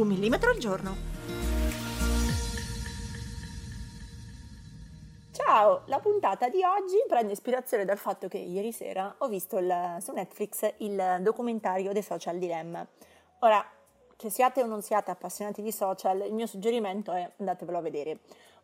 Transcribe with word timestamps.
Un 0.00 0.08
millimetro 0.08 0.50
al 0.50 0.58
giorno. 0.58 0.96
Ciao, 5.32 5.82
la 5.86 5.98
puntata 5.98 6.48
di 6.48 6.62
oggi 6.64 6.96
prende 7.06 7.32
ispirazione 7.32 7.84
dal 7.84 7.98
fatto 7.98 8.28
che 8.28 8.38
ieri 8.38 8.72
sera 8.72 9.14
ho 9.18 9.28
visto 9.28 9.58
il, 9.58 9.96
su 10.00 10.12
Netflix 10.12 10.74
il 10.78 11.18
documentario 11.20 11.92
dei 11.92 12.02
social 12.02 12.38
dilemma. 12.38 12.86
Ora, 13.40 13.64
che 14.16 14.30
siate 14.30 14.62
o 14.62 14.66
non 14.66 14.82
siate 14.82 15.10
appassionati 15.10 15.62
di 15.62 15.72
social, 15.72 16.20
il 16.26 16.32
mio 16.32 16.46
suggerimento 16.46 17.12
è 17.12 17.30
andatevelo 17.38 17.78
a 17.78 17.80
vedere. 17.80 18.20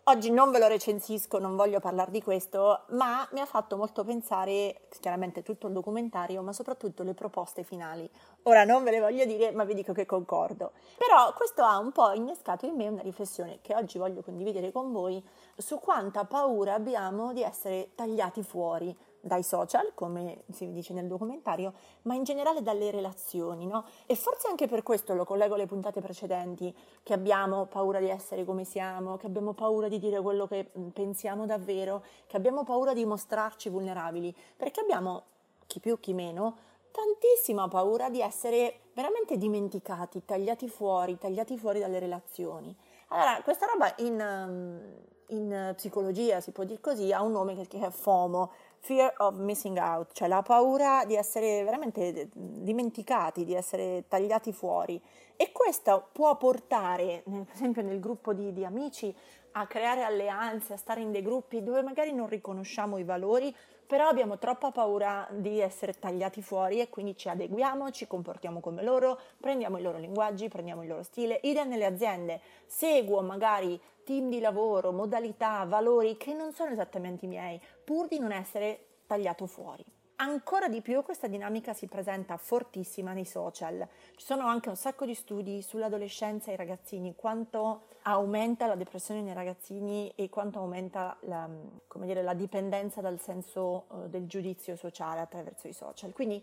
Oggi 0.08 0.30
non 0.30 0.52
ve 0.52 0.60
lo 0.60 0.68
recensisco, 0.68 1.40
non 1.40 1.56
voglio 1.56 1.80
parlare 1.80 2.12
di 2.12 2.22
questo, 2.22 2.82
ma 2.90 3.26
mi 3.32 3.40
ha 3.40 3.44
fatto 3.44 3.76
molto 3.76 4.04
pensare, 4.04 4.82
chiaramente 5.00 5.42
tutto 5.42 5.66
il 5.66 5.72
documentario, 5.72 6.42
ma 6.42 6.52
soprattutto 6.52 7.02
le 7.02 7.12
proposte 7.12 7.64
finali. 7.64 8.08
Ora 8.44 8.62
non 8.62 8.84
ve 8.84 8.92
le 8.92 9.00
voglio 9.00 9.24
dire, 9.24 9.50
ma 9.50 9.64
vi 9.64 9.74
dico 9.74 9.92
che 9.92 10.06
concordo. 10.06 10.70
Però 10.96 11.32
questo 11.32 11.64
ha 11.64 11.78
un 11.78 11.90
po' 11.90 12.12
innescato 12.12 12.66
in 12.66 12.76
me 12.76 12.86
una 12.86 13.02
riflessione 13.02 13.58
che 13.62 13.74
oggi 13.74 13.98
voglio 13.98 14.22
condividere 14.22 14.70
con 14.70 14.92
voi 14.92 15.20
su 15.56 15.80
quanta 15.80 16.24
paura 16.24 16.74
abbiamo 16.74 17.32
di 17.32 17.42
essere 17.42 17.88
tagliati 17.96 18.44
fuori 18.44 18.96
dai 19.26 19.42
social, 19.42 19.92
come 19.94 20.44
si 20.52 20.72
dice 20.72 20.92
nel 20.92 21.06
documentario, 21.06 21.74
ma 22.02 22.14
in 22.14 22.22
generale 22.22 22.62
dalle 22.62 22.90
relazioni, 22.90 23.66
no? 23.66 23.84
E 24.06 24.14
forse 24.14 24.48
anche 24.48 24.66
per 24.66 24.82
questo 24.82 25.14
lo 25.14 25.24
collego 25.24 25.54
alle 25.54 25.66
puntate 25.66 26.00
precedenti, 26.00 26.74
che 27.02 27.12
abbiamo 27.12 27.66
paura 27.66 27.98
di 27.98 28.08
essere 28.08 28.44
come 28.44 28.64
siamo, 28.64 29.16
che 29.16 29.26
abbiamo 29.26 29.52
paura 29.52 29.88
di 29.88 29.98
dire 29.98 30.20
quello 30.20 30.46
che 30.46 30.70
mm, 30.78 30.88
pensiamo 30.88 31.46
davvero, 31.46 32.02
che 32.26 32.36
abbiamo 32.36 32.64
paura 32.64 32.94
di 32.94 33.04
mostrarci 33.04 33.68
vulnerabili, 33.68 34.34
perché 34.56 34.80
abbiamo, 34.80 35.22
chi 35.66 35.80
più 35.80 35.98
chi 35.98 36.12
meno, 36.12 36.56
tantissima 36.92 37.68
paura 37.68 38.08
di 38.08 38.22
essere 38.22 38.80
veramente 38.94 39.36
dimenticati, 39.36 40.24
tagliati 40.24 40.68
fuori, 40.68 41.18
tagliati 41.18 41.58
fuori 41.58 41.80
dalle 41.80 41.98
relazioni. 41.98 42.74
Allora, 43.08 43.40
questa 43.42 43.66
roba 43.66 43.92
in, 43.98 44.16
mm, 44.16 45.15
in 45.28 45.72
psicologia, 45.76 46.40
si 46.40 46.50
può 46.50 46.64
dire 46.64 46.80
così, 46.80 47.12
ha 47.12 47.22
un 47.22 47.32
nome 47.32 47.54
che 47.66 47.78
è 47.78 47.90
FOMO, 47.90 48.52
fear 48.78 49.12
of 49.18 49.36
missing 49.36 49.78
out, 49.78 50.12
cioè 50.12 50.28
la 50.28 50.42
paura 50.42 51.04
di 51.04 51.14
essere 51.14 51.64
veramente 51.64 52.28
dimenticati, 52.32 53.44
di 53.44 53.54
essere 53.54 54.04
tagliati 54.08 54.52
fuori. 54.52 55.00
E 55.36 55.52
questo 55.52 56.08
può 56.12 56.36
portare, 56.36 57.22
per 57.24 57.46
esempio 57.52 57.82
nel 57.82 58.00
gruppo 58.00 58.32
di, 58.32 58.52
di 58.52 58.64
amici, 58.64 59.14
a 59.52 59.66
creare 59.66 60.02
alleanze, 60.02 60.74
a 60.74 60.76
stare 60.76 61.00
in 61.00 61.10
dei 61.10 61.22
gruppi 61.22 61.62
dove 61.62 61.82
magari 61.82 62.12
non 62.12 62.28
riconosciamo 62.28 62.98
i 62.98 63.04
valori, 63.04 63.54
però 63.86 64.08
abbiamo 64.08 64.38
troppa 64.38 64.70
paura 64.70 65.26
di 65.30 65.60
essere 65.60 65.94
tagliati 65.98 66.42
fuori 66.42 66.80
e 66.80 66.88
quindi 66.88 67.16
ci 67.16 67.28
adeguiamo, 67.28 67.90
ci 67.90 68.06
comportiamo 68.06 68.60
come 68.60 68.82
loro, 68.82 69.18
prendiamo 69.40 69.78
i 69.78 69.82
loro 69.82 69.98
linguaggi, 69.98 70.48
prendiamo 70.48 70.82
il 70.82 70.88
loro 70.88 71.02
stile. 71.02 71.40
Idem 71.42 71.68
nelle 71.68 71.86
aziende, 71.86 72.40
seguo 72.66 73.22
magari 73.22 73.80
team 74.06 74.28
di 74.28 74.38
lavoro, 74.38 74.92
modalità, 74.92 75.64
valori 75.64 76.16
che 76.16 76.32
non 76.32 76.52
sono 76.52 76.70
esattamente 76.70 77.24
i 77.24 77.28
miei, 77.28 77.60
pur 77.82 78.06
di 78.06 78.20
non 78.20 78.30
essere 78.30 79.00
tagliato 79.04 79.46
fuori. 79.46 79.84
Ancora 80.18 80.68
di 80.68 80.80
più 80.80 81.02
questa 81.02 81.26
dinamica 81.26 81.74
si 81.74 81.88
presenta 81.88 82.36
fortissima 82.36 83.12
nei 83.12 83.24
social. 83.24 83.86
Ci 84.14 84.24
sono 84.24 84.46
anche 84.46 84.68
un 84.68 84.76
sacco 84.76 85.04
di 85.04 85.14
studi 85.14 85.60
sull'adolescenza 85.60 86.50
e 86.50 86.54
i 86.54 86.56
ragazzini, 86.56 87.16
quanto 87.16 87.88
aumenta 88.02 88.66
la 88.66 88.76
depressione 88.76 89.22
nei 89.22 89.34
ragazzini 89.34 90.12
e 90.14 90.28
quanto 90.28 90.60
aumenta 90.60 91.16
la, 91.22 91.50
dire, 91.96 92.22
la 92.22 92.34
dipendenza 92.34 93.00
dal 93.00 93.20
senso 93.20 93.86
uh, 93.88 94.08
del 94.08 94.26
giudizio 94.26 94.76
sociale 94.76 95.18
attraverso 95.18 95.66
i 95.66 95.72
social. 95.72 96.12
Quindi 96.12 96.42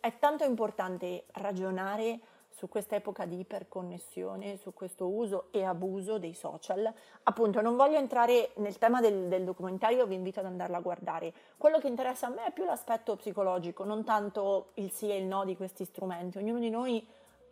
è 0.00 0.18
tanto 0.18 0.44
importante 0.44 1.26
ragionare 1.32 2.18
su 2.52 2.68
questa 2.68 2.96
epoca 2.96 3.24
di 3.24 3.38
iperconnessione, 3.38 4.56
su 4.56 4.72
questo 4.72 5.08
uso 5.08 5.46
e 5.50 5.64
abuso 5.64 6.18
dei 6.18 6.34
social. 6.34 6.92
Appunto, 7.24 7.60
non 7.60 7.76
voglio 7.76 7.96
entrare 7.96 8.50
nel 8.56 8.78
tema 8.78 9.00
del, 9.00 9.28
del, 9.28 9.44
documentario, 9.44 10.06
vi 10.06 10.14
invito 10.14 10.40
ad 10.40 10.46
andarla 10.46 10.76
a 10.76 10.80
guardare. 10.80 11.32
Quello 11.56 11.78
che 11.78 11.88
interessa 11.88 12.26
a 12.26 12.30
me 12.30 12.46
è 12.46 12.52
più 12.52 12.64
l'aspetto 12.64 13.16
psicologico, 13.16 13.84
non 13.84 14.04
tanto 14.04 14.70
il 14.74 14.90
sì 14.90 15.10
e 15.10 15.16
il 15.16 15.24
no 15.24 15.44
di 15.44 15.56
questi 15.56 15.84
strumenti. 15.84 16.38
Ognuno 16.38 16.58
di 16.58 16.70
noi 16.70 17.06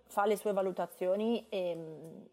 fa 0.04 0.26
le 0.26 0.36
sue 0.36 0.52
valutazioni 0.52 1.46
e, 1.48 1.76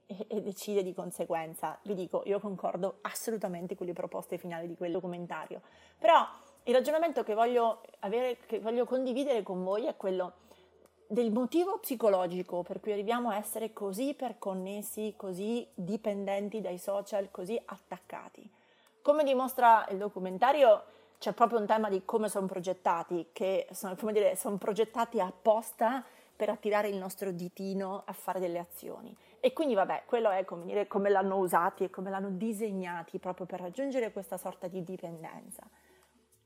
e, 0.07 0.25
e 0.27 0.41
decide 0.41 0.83
di 0.83 0.93
conseguenza. 0.93 1.77
Vi 1.83 1.93
dico, 1.93 2.23
io 2.25 2.39
concordo 2.39 2.97
assolutamente 3.01 3.75
con 3.75 3.85
le 3.85 3.93
proposte 3.93 4.37
finali 4.37 4.67
di 4.67 4.75
quel 4.75 4.91
documentario. 4.91 5.61
Però 5.97 6.27
il 6.63 6.73
ragionamento 6.73 7.23
che 7.23 7.33
voglio, 7.33 7.81
avere, 7.99 8.37
che 8.45 8.59
voglio 8.59 8.85
condividere 8.85 9.41
con 9.41 9.63
voi 9.63 9.85
è 9.85 9.95
quello 9.95 10.33
del 11.07 11.31
motivo 11.31 11.77
psicologico 11.79 12.63
per 12.63 12.79
cui 12.79 12.91
arriviamo 12.91 13.29
a 13.29 13.37
essere 13.37 13.71
così 13.71 14.09
iperconnessi, 14.09 15.13
così 15.15 15.65
dipendenti 15.73 16.59
dai 16.59 16.77
social, 16.77 17.31
così 17.31 17.59
attaccati. 17.65 18.49
Come 19.01 19.23
dimostra 19.23 19.85
il 19.89 19.97
documentario, 19.97 20.83
c'è 21.17 21.31
proprio 21.31 21.59
un 21.59 21.65
tema 21.65 21.89
di 21.89 22.03
come 22.03 22.27
sono 22.27 22.45
progettati, 22.45 23.29
che 23.31 23.67
sono, 23.71 23.95
come 23.95 24.11
dire, 24.11 24.35
sono 24.35 24.57
progettati 24.57 25.19
apposta 25.19 26.03
per 26.35 26.49
attirare 26.49 26.89
il 26.89 26.97
nostro 26.97 27.31
ditino 27.31 28.03
a 28.05 28.13
fare 28.13 28.39
delle 28.39 28.59
azioni. 28.59 29.15
E 29.39 29.53
quindi, 29.53 29.73
vabbè, 29.75 30.03
quello 30.05 30.29
è 30.29 30.43
come, 30.45 30.65
dire, 30.65 30.87
come 30.87 31.09
l'hanno 31.09 31.37
usati 31.37 31.85
e 31.85 31.89
come 31.89 32.09
l'hanno 32.09 32.29
disegnati 32.29 33.17
proprio 33.17 33.45
per 33.45 33.61
raggiungere 33.61 34.11
questa 34.11 34.37
sorta 34.37 34.67
di 34.67 34.83
dipendenza. 34.83 35.63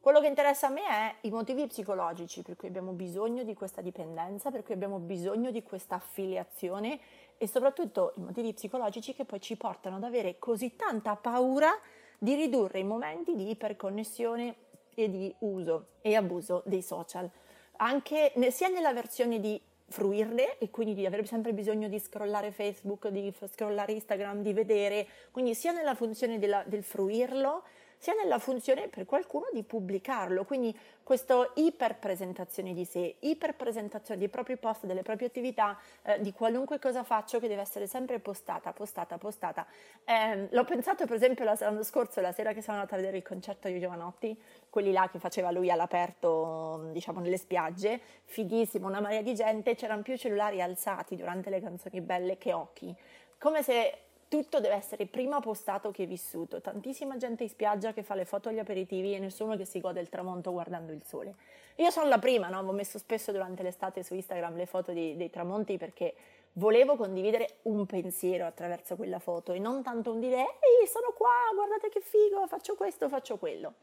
Quello 0.02 0.20
che 0.20 0.26
interessa 0.26 0.66
a 0.66 0.72
me 0.72 0.84
è 0.88 1.16
i 1.22 1.30
motivi 1.30 1.68
psicologici 1.68 2.42
per 2.42 2.56
cui 2.56 2.68
abbiamo 2.68 2.92
bisogno 2.92 3.44
di 3.44 3.54
questa 3.54 3.82
dipendenza, 3.82 4.50
per 4.50 4.64
cui 4.64 4.74
abbiamo 4.74 4.98
bisogno 4.98 5.52
di 5.52 5.62
questa 5.62 5.94
affiliazione 5.94 7.00
e 7.38 7.48
soprattutto 7.48 8.14
i 8.18 8.22
motivi 8.22 8.52
psicologici 8.52 9.14
che 9.14 9.26
poi 9.26 9.40
ci 9.40 9.56
portano 9.58 9.98
ad 9.98 10.04
avere 10.04 10.40
così 10.40 10.76
tanta 10.76 11.16
paura 11.16 11.70
di 12.18 12.34
ridurre 12.34 12.80
i 12.80 12.84
momenti 12.84 13.36
di 13.36 13.52
iperconnessione 13.52 14.56
e 14.96 15.08
di 15.08 15.32
uso 15.42 15.90
e 16.02 16.16
abuso 16.16 16.64
dei 16.66 16.82
social, 16.82 17.30
anche 17.78 18.34
sia 18.50 18.70
nella 18.70 18.94
versione 18.94 19.40
di 19.40 19.62
fruirle 19.88 20.58
e 20.58 20.72
quindi 20.72 20.96
di 20.96 21.06
avere 21.06 21.26
sempre 21.26 21.54
bisogno 21.54 21.88
di 21.88 22.00
scrollare 22.00 22.52
Facebook, 22.52 23.10
di 23.10 23.32
scrollare 23.52 23.92
Instagram, 23.92 24.42
di 24.42 24.54
vedere, 24.54 25.06
quindi 25.30 25.54
sia 25.54 25.74
nella 25.74 25.94
funzione 25.94 26.40
della, 26.40 26.64
del 26.66 26.84
fruirlo, 26.84 27.64
sia 28.02 28.16
nella 28.16 28.40
funzione 28.40 28.88
per 28.88 29.06
qualcuno 29.06 29.46
di 29.54 29.62
pubblicarlo. 29.62 30.44
Quindi 30.44 30.76
questa 31.04 31.48
iperpresentazione 31.54 32.74
di 32.74 32.84
sé, 32.84 33.18
iperpresentazione 33.20 34.20
dei 34.20 34.28
propri 34.28 34.58
post, 34.58 34.88
delle 34.88 35.04
proprie 35.04 35.28
attività, 35.28 35.78
eh, 36.02 36.20
di 36.20 36.34
qualunque 36.34 36.80
cosa 36.80 37.04
faccio 37.04 37.40
che 37.40 37.48
deve 37.48 37.62
essere 37.62 37.86
sempre 37.86 38.18
postata, 38.18 38.74
postata, 38.74 39.20
postata. 39.20 39.68
Eh, 40.04 40.48
l'ho 40.50 40.64
pensato 40.64 41.06
per 41.06 41.16
esempio 41.16 41.46
l'anno 41.46 41.84
scorso, 41.84 42.22
la 42.22 42.32
sera 42.32 42.54
che 42.54 42.64
sono 42.64 42.78
andata 42.78 42.96
a 42.96 42.98
vedere 42.98 43.18
il 43.18 43.24
concerto 43.24 43.68
di 43.68 43.80
Giovanotti, 43.80 44.36
quelli 44.72 44.92
là 44.92 45.08
che 45.12 45.20
faceva 45.20 45.52
lui 45.52 45.70
all'aperto, 45.70 46.90
diciamo 46.92 47.20
nelle 47.20 47.38
spiagge, 47.38 48.02
fighissimo, 48.24 48.88
una 48.88 49.00
marea 49.00 49.22
di 49.22 49.36
gente, 49.36 49.76
c'erano 49.76 50.02
più 50.02 50.18
cellulari 50.18 50.60
alzati 50.60 51.16
durante 51.16 51.52
le 51.52 51.62
canzoni 51.62 52.02
belle 52.02 52.40
che 52.40 52.52
occhi. 52.52 52.96
Come 53.38 53.62
se 53.62 54.10
tutto 54.32 54.62
deve 54.62 54.76
essere 54.76 55.08
prima 55.08 55.42
postato 55.42 55.92
che 55.92 56.06
vissuto. 56.06 56.62
Tantissima 56.62 57.18
gente 57.18 57.44
in 57.44 57.50
spiaggia 57.50 57.92
che 57.92 58.02
fa 58.02 58.16
le 58.16 58.24
foto 58.24 58.48
agli 58.48 58.60
aperitivi 58.60 59.14
e 59.14 59.20
nessuno 59.20 59.58
che 59.58 59.66
si 59.66 59.82
gode 59.82 60.00
il 60.00 60.08
tramonto 60.08 60.54
guardando 60.54 60.94
il 60.94 61.04
sole. 61.04 61.36
Io 61.76 61.92
sono 61.92 62.08
la 62.08 62.18
prima, 62.18 62.48
no? 62.48 62.60
Ho 62.60 62.72
messo 62.72 62.98
spesso 62.98 63.34
durante 63.34 63.62
l'estate 63.62 64.04
su 64.04 64.16
Instagram 64.16 64.56
le 64.56 64.68
foto 64.68 64.94
di, 64.94 65.18
dei 65.18 65.30
tramonti 65.30 65.76
perché 65.76 66.14
volevo 66.54 66.96
condividere 66.96 67.58
un 67.64 67.86
pensiero 67.86 68.46
attraverso 68.46 68.96
quella 68.96 69.20
foto 69.20 69.52
e 69.52 69.60
non 69.60 69.84
tanto 69.84 70.14
un 70.14 70.22
dire 70.22 70.38
ehi 70.38 70.88
sono 70.88 71.12
qua, 71.14 71.52
guardate 71.54 71.90
che 71.90 72.00
figo, 72.00 72.48
faccio 72.48 72.76
questo, 72.76 73.10
faccio 73.10 73.36
quello. 73.36 73.74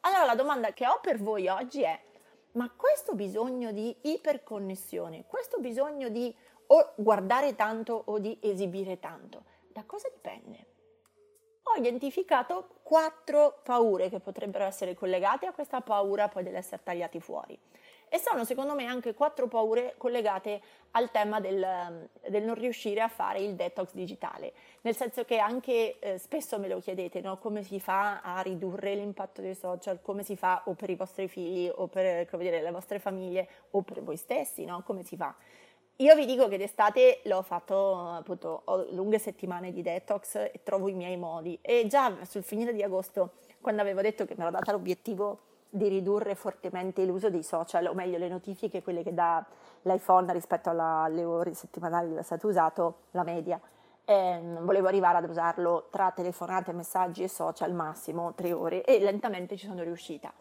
Allora 0.00 0.24
la 0.24 0.34
domanda 0.34 0.72
che 0.72 0.86
ho 0.86 0.98
per 1.02 1.18
voi 1.18 1.46
oggi 1.48 1.82
è 1.82 2.00
ma 2.52 2.72
questo 2.74 3.12
bisogno 3.12 3.70
di 3.70 3.94
iperconnessione, 4.00 5.24
questo 5.26 5.58
bisogno 5.58 6.08
di 6.08 6.34
o 6.68 6.92
guardare 6.96 7.54
tanto 7.54 8.02
o 8.06 8.18
di 8.18 8.38
esibire 8.40 8.98
tanto, 8.98 9.44
da 9.72 9.84
cosa 9.84 10.08
dipende? 10.12 10.66
Ho 11.62 11.78
identificato 11.78 12.80
quattro 12.82 13.60
paure 13.62 14.08
che 14.08 14.18
potrebbero 14.18 14.64
essere 14.64 14.94
collegate 14.94 15.46
a 15.46 15.52
questa 15.52 15.80
paura 15.80 16.28
poi 16.28 16.42
dell'essere 16.42 16.82
tagliati 16.82 17.20
fuori. 17.20 17.58
E 18.12 18.18
sono 18.18 18.44
secondo 18.44 18.74
me 18.74 18.86
anche 18.86 19.14
quattro 19.14 19.46
paure 19.46 19.94
collegate 19.96 20.60
al 20.92 21.12
tema 21.12 21.38
del, 21.38 22.08
del 22.28 22.42
non 22.42 22.56
riuscire 22.56 23.00
a 23.00 23.06
fare 23.06 23.38
il 23.38 23.54
detox 23.54 23.92
digitale, 23.92 24.52
nel 24.80 24.96
senso 24.96 25.24
che 25.24 25.38
anche 25.38 26.00
eh, 26.00 26.18
spesso 26.18 26.58
me 26.58 26.66
lo 26.66 26.80
chiedete, 26.80 27.20
no? 27.20 27.38
come 27.38 27.62
si 27.62 27.78
fa 27.78 28.20
a 28.20 28.40
ridurre 28.40 28.96
l'impatto 28.96 29.40
dei 29.40 29.54
social, 29.54 30.02
come 30.02 30.24
si 30.24 30.34
fa 30.34 30.62
o 30.64 30.74
per 30.74 30.90
i 30.90 30.96
vostri 30.96 31.28
figli 31.28 31.70
o 31.72 31.86
per 31.86 32.28
dire, 32.36 32.60
le 32.60 32.72
vostre 32.72 32.98
famiglie 32.98 33.48
o 33.70 33.82
per 33.82 34.02
voi 34.02 34.16
stessi, 34.16 34.64
no? 34.64 34.82
come 34.82 35.04
si 35.04 35.14
fa? 35.14 35.32
Io 36.00 36.14
vi 36.14 36.24
dico 36.24 36.48
che 36.48 36.56
d'estate 36.56 37.20
l'ho 37.24 37.42
fatto 37.42 37.98
appunto, 37.98 38.62
ho 38.64 38.86
lunghe 38.92 39.18
settimane 39.18 39.70
di 39.70 39.82
detox 39.82 40.36
e 40.36 40.60
trovo 40.62 40.88
i 40.88 40.94
miei 40.94 41.18
modi 41.18 41.58
e 41.60 41.86
già 41.88 42.16
sul 42.22 42.42
finire 42.42 42.72
di 42.72 42.82
agosto, 42.82 43.32
quando 43.60 43.82
avevo 43.82 44.00
detto 44.00 44.24
che 44.24 44.34
mi 44.34 44.40
ero 44.40 44.50
data 44.50 44.72
l'obiettivo 44.72 45.40
di 45.68 45.88
ridurre 45.88 46.34
fortemente 46.34 47.04
l'uso 47.04 47.28
dei 47.28 47.42
social, 47.42 47.84
o 47.84 47.92
meglio 47.92 48.16
le 48.16 48.28
notifiche, 48.28 48.82
quelle 48.82 49.02
che 49.02 49.12
dà 49.12 49.44
l'iPhone 49.82 50.32
rispetto 50.32 50.70
alla, 50.70 51.02
alle 51.02 51.22
ore 51.22 51.52
settimanali 51.52 52.08
dove 52.08 52.20
è 52.20 52.24
stato 52.24 52.46
usato, 52.46 53.00
la 53.10 53.22
media. 53.22 53.60
E 54.06 54.40
volevo 54.60 54.88
arrivare 54.88 55.18
ad 55.18 55.28
usarlo 55.28 55.88
tra 55.90 56.12
telefonate, 56.12 56.72
messaggi 56.72 57.24
e 57.24 57.28
social 57.28 57.74
massimo 57.74 58.32
tre 58.32 58.54
ore 58.54 58.84
e 58.84 59.00
lentamente 59.00 59.54
ci 59.58 59.66
sono 59.66 59.82
riuscita. 59.82 60.32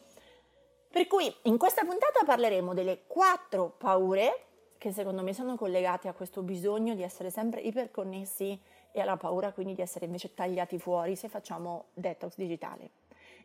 Per 0.91 1.05
cui 1.07 1.31
in 1.43 1.57
questa 1.57 1.83
puntata 1.83 2.23
parleremo 2.23 2.73
delle 2.73 3.01
quattro 3.07 3.73
paure 3.77 4.45
che 4.79 4.93
secondo 4.93 5.21
me 5.21 5.33
sono 5.33 5.57
collegate 5.57 6.07
a 6.07 6.13
questo 6.13 6.41
bisogno 6.41 6.95
di 6.95 7.03
essere 7.03 7.29
sempre 7.29 7.59
iperconnessi 7.59 8.59
e 8.91 9.01
alla 9.01 9.17
paura 9.17 9.51
quindi 9.51 9.75
di 9.75 9.81
essere 9.81 10.05
invece 10.05 10.33
tagliati 10.33 10.79
fuori 10.79 11.17
se 11.17 11.27
facciamo 11.27 11.87
detox 11.93 12.35
digitale. 12.35 12.89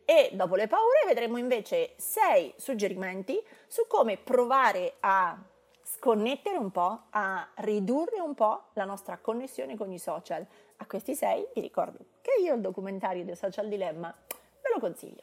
E 0.07 0.31
dopo 0.33 0.55
le 0.55 0.69
paure 0.69 1.03
vedremo 1.07 1.37
invece 1.37 1.95
sei 1.97 2.55
suggerimenti 2.57 3.43
su 3.67 3.87
come 3.89 4.17
provare 4.17 4.95
a 5.01 5.37
sconnettere 5.83 6.57
un 6.57 6.71
po', 6.71 7.07
a 7.11 7.49
ridurre 7.57 8.21
un 8.21 8.35
po' 8.35 8.67
la 8.75 8.85
nostra 8.85 9.19
connessione 9.19 9.77
con 9.77 9.91
i 9.91 9.99
social. 9.99 10.47
A 10.77 10.87
questi 10.87 11.17
sei 11.17 11.45
vi 11.53 11.61
ricordo 11.61 11.99
che 12.21 12.41
io 12.41 12.55
il 12.55 12.61
documentario 12.61 13.25
del 13.25 13.37
Social 13.37 13.69
Dilemma 13.69 14.15
ve 14.29 14.71
lo 14.73 14.79
consiglio. 14.79 15.23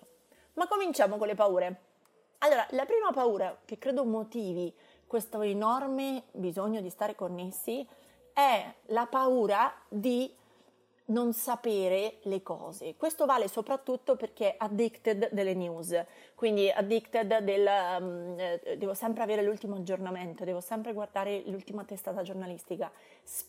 Ma 0.54 0.68
cominciamo 0.68 1.18
con 1.18 1.28
le 1.28 1.36
paure. 1.36 1.82
Allora, 2.40 2.66
la 2.72 2.86
prima 2.86 3.12
paura 3.12 3.56
che 3.64 3.78
credo 3.78 4.04
motivi 4.04 4.74
questo 5.12 5.42
enorme 5.42 6.24
bisogno 6.32 6.80
di 6.80 6.90
stare 6.90 7.16
connessi 7.16 7.86
è 8.32 8.74
la 8.86 9.08
paura 9.08 9.70
di 9.90 10.34
non 11.08 11.34
sapere 11.34 12.20
le 12.22 12.42
cose. 12.42 12.96
Questo 12.96 13.26
vale 13.26 13.50
soprattutto 13.50 14.16
perché 14.16 14.56
addicted 14.58 15.32
delle 15.34 15.54
news, 15.54 16.02
quindi 16.34 16.72
addicted 16.72 17.40
del 17.40 17.68
um, 18.00 18.36
eh, 18.40 18.78
devo 18.78 18.94
sempre 18.94 19.24
avere 19.24 19.44
l'ultimo 19.44 19.76
aggiornamento, 19.76 20.46
devo 20.46 20.62
sempre 20.62 20.94
guardare 20.94 21.44
l'ultima 21.48 21.84
testata 21.84 22.22
giornalistica. 22.22 22.90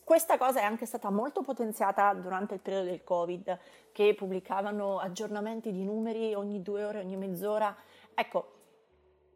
Questa 0.03 0.37
cosa 0.37 0.59
è 0.59 0.63
anche 0.63 0.85
stata 0.85 1.09
molto 1.11 1.43
potenziata 1.43 2.13
durante 2.13 2.55
il 2.55 2.59
periodo 2.59 2.89
del 2.89 3.05
Covid, 3.05 3.57
che 3.93 4.13
pubblicavano 4.15 4.99
aggiornamenti 4.99 5.71
di 5.71 5.85
numeri 5.85 6.33
ogni 6.33 6.61
due 6.61 6.83
ore, 6.83 6.99
ogni 6.99 7.15
mezz'ora. 7.15 7.73
Ecco, 8.13 8.52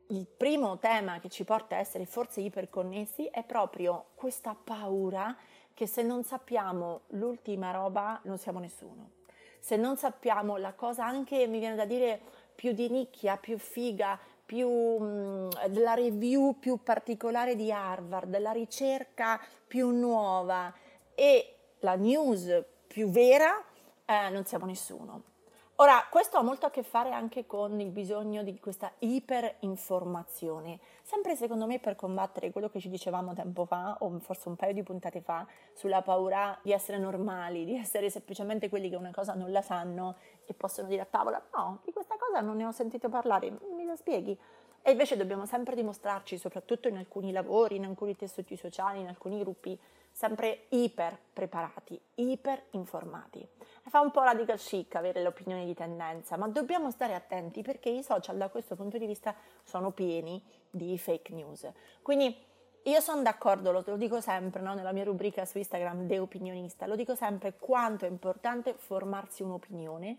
il 0.07 0.25
primo 0.25 0.77
tema 0.77 1.19
che 1.19 1.30
ci 1.30 1.44
porta 1.44 1.75
a 1.75 1.80
essere 1.80 2.06
forse 2.06 2.42
iperconnessi 2.42 3.25
è 3.25 3.44
proprio 3.44 4.07
questa 4.15 4.56
paura 4.56 5.36
che 5.74 5.86
se 5.86 6.01
non 6.01 6.24
sappiamo 6.24 7.01
l'ultima 7.09 7.71
roba 7.71 8.19
non 8.24 8.38
siamo 8.38 8.59
nessuno. 8.59 9.12
Se 9.59 9.75
non 9.75 9.98
sappiamo 9.98 10.57
la 10.57 10.74
cosa 10.74 11.06
anche, 11.06 11.45
mi 11.48 11.59
viene 11.59 11.75
da 11.75 11.86
dire, 11.86 12.19
più 12.56 12.71
di 12.71 12.89
nicchia, 12.89 13.38
più 13.38 13.57
figa, 13.57 14.18
più 14.45 14.68
mh, 14.68 15.50
mm, 15.68 15.94
review 15.94 16.57
più 16.57 16.81
particolare 16.81 17.56
di 17.56 17.71
Harvard, 17.71 18.39
la 18.39 18.51
ricerca 18.51 19.39
più 19.68 19.89
nuova 19.89 20.74
e 21.13 21.56
la 21.80 21.95
news 21.95 22.63
più 22.88 23.09
vera, 23.09 23.63
eh, 24.06 24.30
non 24.30 24.45
siamo 24.45 24.65
nessuno. 24.65 25.36
Ora, 25.79 26.07
questo 26.09 26.38
ha 26.38 26.41
molto 26.41 26.65
a 26.65 26.71
che 26.71 26.81
fare 26.81 27.12
anche 27.12 27.45
con 27.45 27.79
il 27.79 27.91
bisogno 27.91 28.41
di 28.41 28.59
questa 28.59 28.91
iperinformazione, 28.97 30.79
sempre 31.03 31.35
secondo 31.35 31.68
me 31.68 31.77
per 31.77 31.95
combattere 31.95 32.50
quello 32.50 32.68
che 32.68 32.79
ci 32.79 32.89
dicevamo 32.89 33.35
tempo 33.35 33.63
fa, 33.65 33.95
o 34.00 34.18
forse 34.18 34.50
un 34.50 34.56
paio 34.56 34.74
di 34.74 34.81
puntate 34.81 35.21
fa, 35.21 35.45
sulla 35.74 36.01
paura 36.01 36.57
di 36.63 36.71
essere 36.71 36.97
normali, 36.97 37.63
di 37.63 37.75
essere 37.75 38.09
semplicemente 38.09 38.69
quelli 38.69 38.89
che 38.89 38.95
una 38.95 39.12
cosa 39.12 39.35
non 39.35 39.51
la 39.51 39.62
sanno 39.62 40.15
e 40.47 40.56
possono 40.56 40.88
dire 40.88 41.01
a 41.01 41.07
tavola, 41.07 41.39
no, 41.53 41.81
di 41.85 41.94
questa 41.94 42.15
cosa 42.18 42.39
non 42.41 42.57
ne 42.57 42.65
ho 42.65 42.71
sentito 42.71 43.07
parlare, 43.07 43.51
mi 43.75 43.85
la 43.85 43.95
spieghi? 43.95 44.35
E 44.81 44.91
invece 44.91 45.15
dobbiamo 45.15 45.45
sempre 45.45 45.75
dimostrarci, 45.75 46.39
soprattutto 46.39 46.88
in 46.88 46.97
alcuni 46.97 47.31
lavori, 47.31 47.75
in 47.75 47.85
alcuni 47.85 48.15
tessuti 48.15 48.57
sociali, 48.57 49.01
in 49.01 49.09
alcuni 49.09 49.38
gruppi, 49.38 49.77
sempre 50.17 50.65
iper 50.69 51.15
preparati, 51.31 52.01
iper 52.15 52.63
informati. 52.71 53.47
Fa 53.83 53.99
un 53.99 54.09
po' 54.09 54.23
radical 54.23 54.57
chic 54.57 54.95
avere 54.95 55.21
le 55.21 55.27
opinioni 55.27 55.63
di 55.63 55.75
tendenza, 55.75 56.37
ma 56.37 56.47
dobbiamo 56.47 56.89
stare 56.89 57.13
attenti 57.13 57.61
perché 57.61 57.89
i 57.89 58.01
social 58.01 58.35
da 58.35 58.49
questo 58.49 58.75
punto 58.75 58.97
di 58.97 59.05
vista 59.05 59.35
sono 59.61 59.91
pieni 59.91 60.43
di 60.71 60.97
fake 60.97 61.31
news. 61.33 61.71
Quindi 62.01 62.35
io 62.81 62.99
sono 62.99 63.21
d'accordo, 63.21 63.71
lo, 63.71 63.83
lo 63.85 63.95
dico 63.95 64.19
sempre 64.19 64.59
no? 64.59 64.73
nella 64.73 64.91
mia 64.91 65.03
rubrica 65.03 65.45
su 65.45 65.59
Instagram 65.59 66.07
De 66.07 66.17
Opinionista, 66.17 66.87
lo 66.87 66.95
dico 66.95 67.13
sempre 67.13 67.53
quanto 67.55 68.05
è 68.05 68.09
importante 68.09 68.73
formarsi 68.73 69.43
un'opinione, 69.43 70.17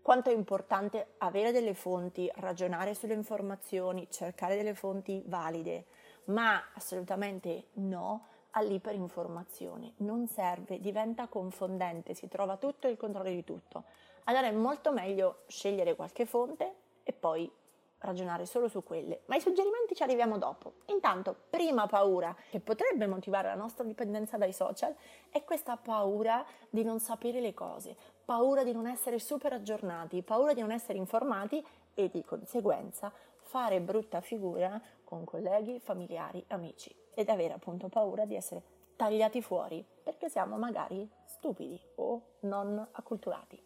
quanto 0.00 0.30
è 0.30 0.32
importante 0.32 1.08
avere 1.18 1.52
delle 1.52 1.74
fonti, 1.74 2.30
ragionare 2.36 2.94
sulle 2.94 3.12
informazioni, 3.12 4.08
cercare 4.10 4.56
delle 4.56 4.72
fonti 4.72 5.22
valide, 5.26 5.84
ma 6.24 6.70
assolutamente 6.72 7.66
no 7.74 8.28
all'iperinformazione, 8.56 9.92
non 9.98 10.26
serve, 10.26 10.80
diventa 10.80 11.26
confondente, 11.28 12.14
si 12.14 12.26
trova 12.26 12.56
tutto 12.56 12.88
il 12.88 12.96
controllo 12.96 13.28
di 13.28 13.44
tutto. 13.44 13.84
Allora 14.24 14.46
è 14.46 14.52
molto 14.52 14.92
meglio 14.92 15.42
scegliere 15.46 15.94
qualche 15.94 16.24
fonte 16.24 16.74
e 17.02 17.12
poi 17.12 17.50
ragionare 17.98 18.46
solo 18.46 18.68
su 18.68 18.82
quelle, 18.82 19.22
ma 19.26 19.36
i 19.36 19.40
suggerimenti 19.40 19.94
ci 19.94 20.02
arriviamo 20.02 20.38
dopo. 20.38 20.74
Intanto, 20.86 21.36
prima 21.50 21.86
paura 21.86 22.34
che 22.50 22.60
potrebbe 22.60 23.06
motivare 23.06 23.48
la 23.48 23.54
nostra 23.54 23.84
dipendenza 23.84 24.38
dai 24.38 24.52
social 24.52 24.94
è 25.30 25.44
questa 25.44 25.76
paura 25.76 26.44
di 26.70 26.82
non 26.82 26.98
sapere 26.98 27.40
le 27.40 27.52
cose, 27.52 27.94
paura 28.24 28.64
di 28.64 28.72
non 28.72 28.86
essere 28.86 29.18
super 29.18 29.52
aggiornati, 29.52 30.22
paura 30.22 30.54
di 30.54 30.60
non 30.60 30.72
essere 30.72 30.98
informati 30.98 31.64
e 31.94 32.08
di 32.08 32.24
conseguenza 32.24 33.12
fare 33.36 33.80
brutta 33.80 34.20
figura 34.20 34.80
con 35.04 35.24
colleghi, 35.24 35.78
familiari, 35.78 36.42
amici 36.48 37.04
ed 37.18 37.30
avere 37.30 37.54
appunto 37.54 37.88
paura 37.88 38.26
di 38.26 38.36
essere 38.36 38.62
tagliati 38.94 39.40
fuori 39.40 39.84
perché 40.02 40.28
siamo 40.28 40.58
magari 40.58 41.08
stupidi 41.24 41.80
o 41.96 42.22
non 42.40 42.86
acculturati. 42.92 43.60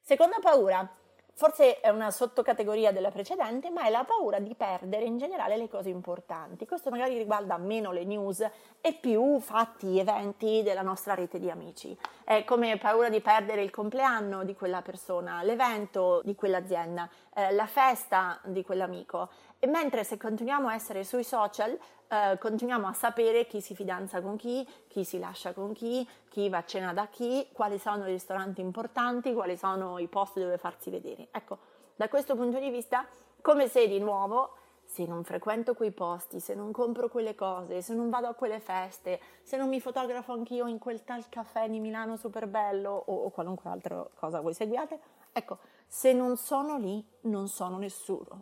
Seconda 0.00 0.36
paura, 0.40 0.88
forse 1.34 1.80
è 1.80 1.88
una 1.88 2.10
sottocategoria 2.10 2.92
della 2.92 3.10
precedente, 3.10 3.70
ma 3.70 3.84
è 3.84 3.90
la 3.90 4.04
paura 4.04 4.38
di 4.38 4.54
perdere 4.54 5.04
in 5.04 5.16
generale 5.16 5.56
le 5.56 5.68
cose 5.68 5.88
importanti. 5.88 6.66
Questo 6.66 6.90
magari 6.90 7.16
riguarda 7.16 7.56
meno 7.56 7.92
le 7.92 8.04
news 8.04 8.40
e 8.80 8.92
più 8.94 9.38
fatti, 9.40 9.98
eventi 9.98 10.62
della 10.62 10.82
nostra 10.82 11.14
rete 11.14 11.38
di 11.38 11.50
amici. 11.50 11.96
È 12.24 12.44
come 12.44 12.78
paura 12.78 13.08
di 13.08 13.20
perdere 13.20 13.62
il 13.62 13.70
compleanno 13.70 14.44
di 14.44 14.54
quella 14.54 14.82
persona, 14.82 15.42
l'evento 15.42 16.20
di 16.24 16.34
quell'azienda, 16.34 17.08
eh, 17.34 17.52
la 17.52 17.66
festa 17.66 18.40
di 18.44 18.62
quell'amico. 18.62 19.28
E 19.58 19.66
mentre 19.66 20.04
se 20.04 20.16
continuiamo 20.16 20.68
a 20.68 20.74
essere 20.74 21.04
sui 21.04 21.24
social, 21.24 21.78
eh, 22.08 22.36
continuiamo 22.38 22.86
a 22.86 22.92
sapere 22.92 23.46
chi 23.46 23.60
si 23.60 23.74
fidanza 23.74 24.20
con 24.20 24.36
chi, 24.36 24.66
chi 24.88 25.04
si 25.04 25.18
lascia 25.18 25.52
con 25.52 25.72
chi, 25.72 26.06
chi 26.28 26.48
va 26.48 26.58
a 26.58 26.64
cena 26.64 26.92
da 26.92 27.06
chi, 27.06 27.48
quali 27.52 27.78
sono 27.78 28.06
i 28.06 28.12
ristoranti 28.12 28.60
importanti, 28.60 29.32
quali 29.32 29.56
sono 29.56 29.98
i 29.98 30.08
posti 30.08 30.40
dove 30.40 30.58
farsi 30.58 30.90
vedere. 30.90 31.28
Ecco, 31.30 31.58
da 31.96 32.08
questo 32.08 32.34
punto 32.34 32.58
di 32.58 32.70
vista, 32.70 33.06
come 33.40 33.68
se 33.68 33.86
di 33.86 33.98
nuovo 33.98 34.56
se 34.84 35.06
non 35.06 35.24
frequento 35.24 35.72
quei 35.72 35.90
posti, 35.90 36.38
se 36.38 36.54
non 36.54 36.70
compro 36.70 37.08
quelle 37.08 37.34
cose, 37.34 37.80
se 37.80 37.94
non 37.94 38.10
vado 38.10 38.26
a 38.26 38.34
quelle 38.34 38.60
feste, 38.60 39.20
se 39.42 39.56
non 39.56 39.68
mi 39.70 39.80
fotografo 39.80 40.32
anch'io 40.34 40.66
in 40.66 40.78
quel 40.78 41.02
tal 41.02 41.26
caffè 41.30 41.66
di 41.66 41.78
Milano 41.78 42.18
super 42.18 42.46
bello 42.46 42.90
o, 42.90 43.24
o 43.24 43.30
qualunque 43.30 43.70
altra 43.70 44.06
cosa 44.14 44.40
voi 44.40 44.52
seguiate, 44.52 45.00
ecco, 45.32 45.58
se 45.94 46.14
non 46.14 46.38
sono 46.38 46.78
lì 46.78 47.06
non 47.24 47.48
sono 47.48 47.76
nessuno. 47.76 48.40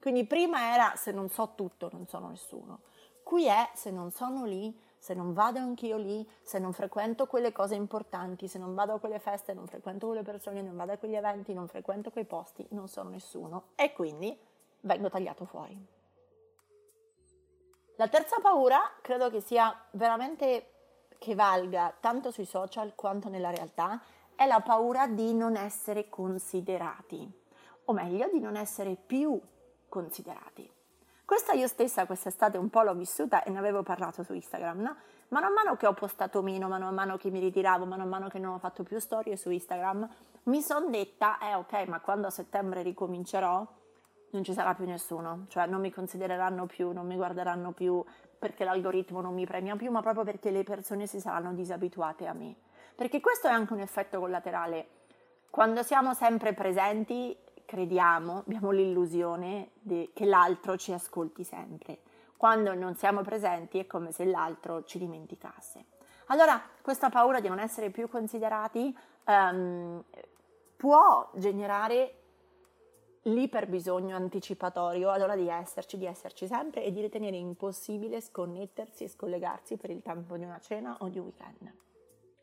Quindi 0.00 0.26
prima 0.26 0.74
era 0.74 0.96
se 0.96 1.12
non 1.12 1.28
so 1.28 1.52
tutto, 1.54 1.88
non 1.92 2.08
sono 2.08 2.30
nessuno. 2.30 2.80
Qui 3.22 3.46
è 3.46 3.70
se 3.74 3.92
non 3.92 4.10
sono 4.10 4.44
lì, 4.44 4.76
se 4.98 5.14
non 5.14 5.32
vado 5.32 5.60
anch'io 5.60 5.96
lì, 5.96 6.28
se 6.42 6.58
non 6.58 6.72
frequento 6.72 7.28
quelle 7.28 7.52
cose 7.52 7.76
importanti, 7.76 8.48
se 8.48 8.58
non 8.58 8.74
vado 8.74 8.94
a 8.94 8.98
quelle 8.98 9.20
feste, 9.20 9.54
non 9.54 9.68
frequento 9.68 10.08
quelle 10.08 10.24
persone, 10.24 10.60
non 10.60 10.74
vado 10.74 10.90
a 10.90 10.96
quegli 10.96 11.14
eventi, 11.14 11.54
non 11.54 11.68
frequento 11.68 12.10
quei 12.10 12.24
posti, 12.24 12.66
non 12.70 12.88
sono 12.88 13.10
nessuno 13.10 13.66
e 13.76 13.92
quindi 13.92 14.36
vengo 14.80 15.08
tagliato 15.08 15.44
fuori. 15.44 15.86
La 17.94 18.08
terza 18.08 18.40
paura 18.42 18.80
credo 19.02 19.30
che 19.30 19.40
sia 19.40 19.72
veramente 19.92 20.72
che 21.16 21.36
valga 21.36 21.94
tanto 22.00 22.32
sui 22.32 22.44
social 22.44 22.96
quanto 22.96 23.28
nella 23.28 23.50
realtà, 23.50 24.02
è 24.36 24.46
la 24.46 24.60
paura 24.60 25.06
di 25.06 25.34
non 25.34 25.56
essere 25.56 26.08
considerati, 26.08 27.28
o 27.86 27.92
meglio 27.92 28.28
di 28.30 28.38
non 28.38 28.54
essere 28.54 28.94
più 28.94 29.40
considerati. 29.88 30.70
Questa 31.24 31.54
io 31.54 31.66
stessa 31.66 32.06
quest'estate 32.06 32.56
un 32.56 32.70
po' 32.70 32.82
l'ho 32.82 32.94
vissuta 32.94 33.42
e 33.42 33.50
ne 33.50 33.58
avevo 33.58 33.82
parlato 33.82 34.22
su 34.22 34.32
Instagram, 34.32 34.80
no? 34.80 34.96
Mano 35.28 35.50
mano 35.52 35.74
che 35.74 35.88
ho 35.88 35.92
postato 35.92 36.40
meno, 36.40 36.68
mano 36.68 36.86
a 36.86 36.92
mano 36.92 37.16
che 37.16 37.30
mi 37.30 37.40
ritiravo, 37.40 37.84
mano 37.84 38.04
a 38.04 38.06
mano 38.06 38.28
che 38.28 38.38
non 38.38 38.54
ho 38.54 38.58
fatto 38.58 38.84
più 38.84 39.00
storie 39.00 39.36
su 39.36 39.50
Instagram, 39.50 40.08
mi 40.44 40.62
sono 40.62 40.88
detta, 40.88 41.38
eh 41.40 41.54
ok, 41.54 41.88
ma 41.88 41.98
quando 42.00 42.28
a 42.28 42.30
settembre 42.30 42.82
ricomincerò 42.82 43.66
non 44.30 44.44
ci 44.44 44.52
sarà 44.52 44.74
più 44.74 44.84
nessuno, 44.84 45.46
cioè 45.48 45.66
non 45.66 45.80
mi 45.80 45.90
considereranno 45.90 46.66
più, 46.66 46.92
non 46.92 47.06
mi 47.06 47.16
guarderanno 47.16 47.72
più 47.72 48.04
perché 48.38 48.62
l'algoritmo 48.62 49.20
non 49.20 49.34
mi 49.34 49.46
premia 49.46 49.74
più, 49.74 49.90
ma 49.90 50.02
proprio 50.02 50.22
perché 50.22 50.50
le 50.50 50.62
persone 50.62 51.06
si 51.06 51.18
saranno 51.18 51.52
disabituate 51.54 52.26
a 52.26 52.32
me. 52.34 52.54
Perché 52.96 53.20
questo 53.20 53.46
è 53.46 53.50
anche 53.50 53.74
un 53.74 53.80
effetto 53.80 54.18
collaterale. 54.18 54.88
Quando 55.50 55.82
siamo 55.82 56.14
sempre 56.14 56.54
presenti, 56.54 57.36
crediamo, 57.66 58.38
abbiamo 58.38 58.70
l'illusione 58.70 59.72
de, 59.80 60.10
che 60.14 60.24
l'altro 60.24 60.78
ci 60.78 60.92
ascolti 60.92 61.44
sempre. 61.44 61.98
Quando 62.38 62.72
non 62.74 62.96
siamo 62.96 63.20
presenti 63.20 63.78
è 63.78 63.86
come 63.86 64.12
se 64.12 64.24
l'altro 64.24 64.84
ci 64.84 64.98
dimenticasse. 64.98 65.84
Allora, 66.26 66.60
questa 66.80 67.10
paura 67.10 67.40
di 67.40 67.48
non 67.48 67.58
essere 67.58 67.90
più 67.90 68.08
considerati 68.08 68.96
um, 69.26 70.02
può 70.76 71.30
generare 71.34 72.14
l'iperbisogno 73.22 74.16
anticipatorio 74.16 75.10
allora 75.10 75.36
di 75.36 75.48
esserci, 75.48 75.98
di 75.98 76.06
esserci 76.06 76.46
sempre 76.46 76.82
e 76.82 76.92
di 76.92 77.00
ritenere 77.00 77.36
impossibile 77.36 78.20
sconnettersi 78.20 79.04
e 79.04 79.08
scollegarsi 79.08 79.76
per 79.76 79.90
il 79.90 80.02
tempo 80.02 80.36
di 80.36 80.44
una 80.44 80.60
cena 80.60 80.96
o 81.00 81.08
di 81.08 81.18
un 81.18 81.26
weekend. 81.26 81.84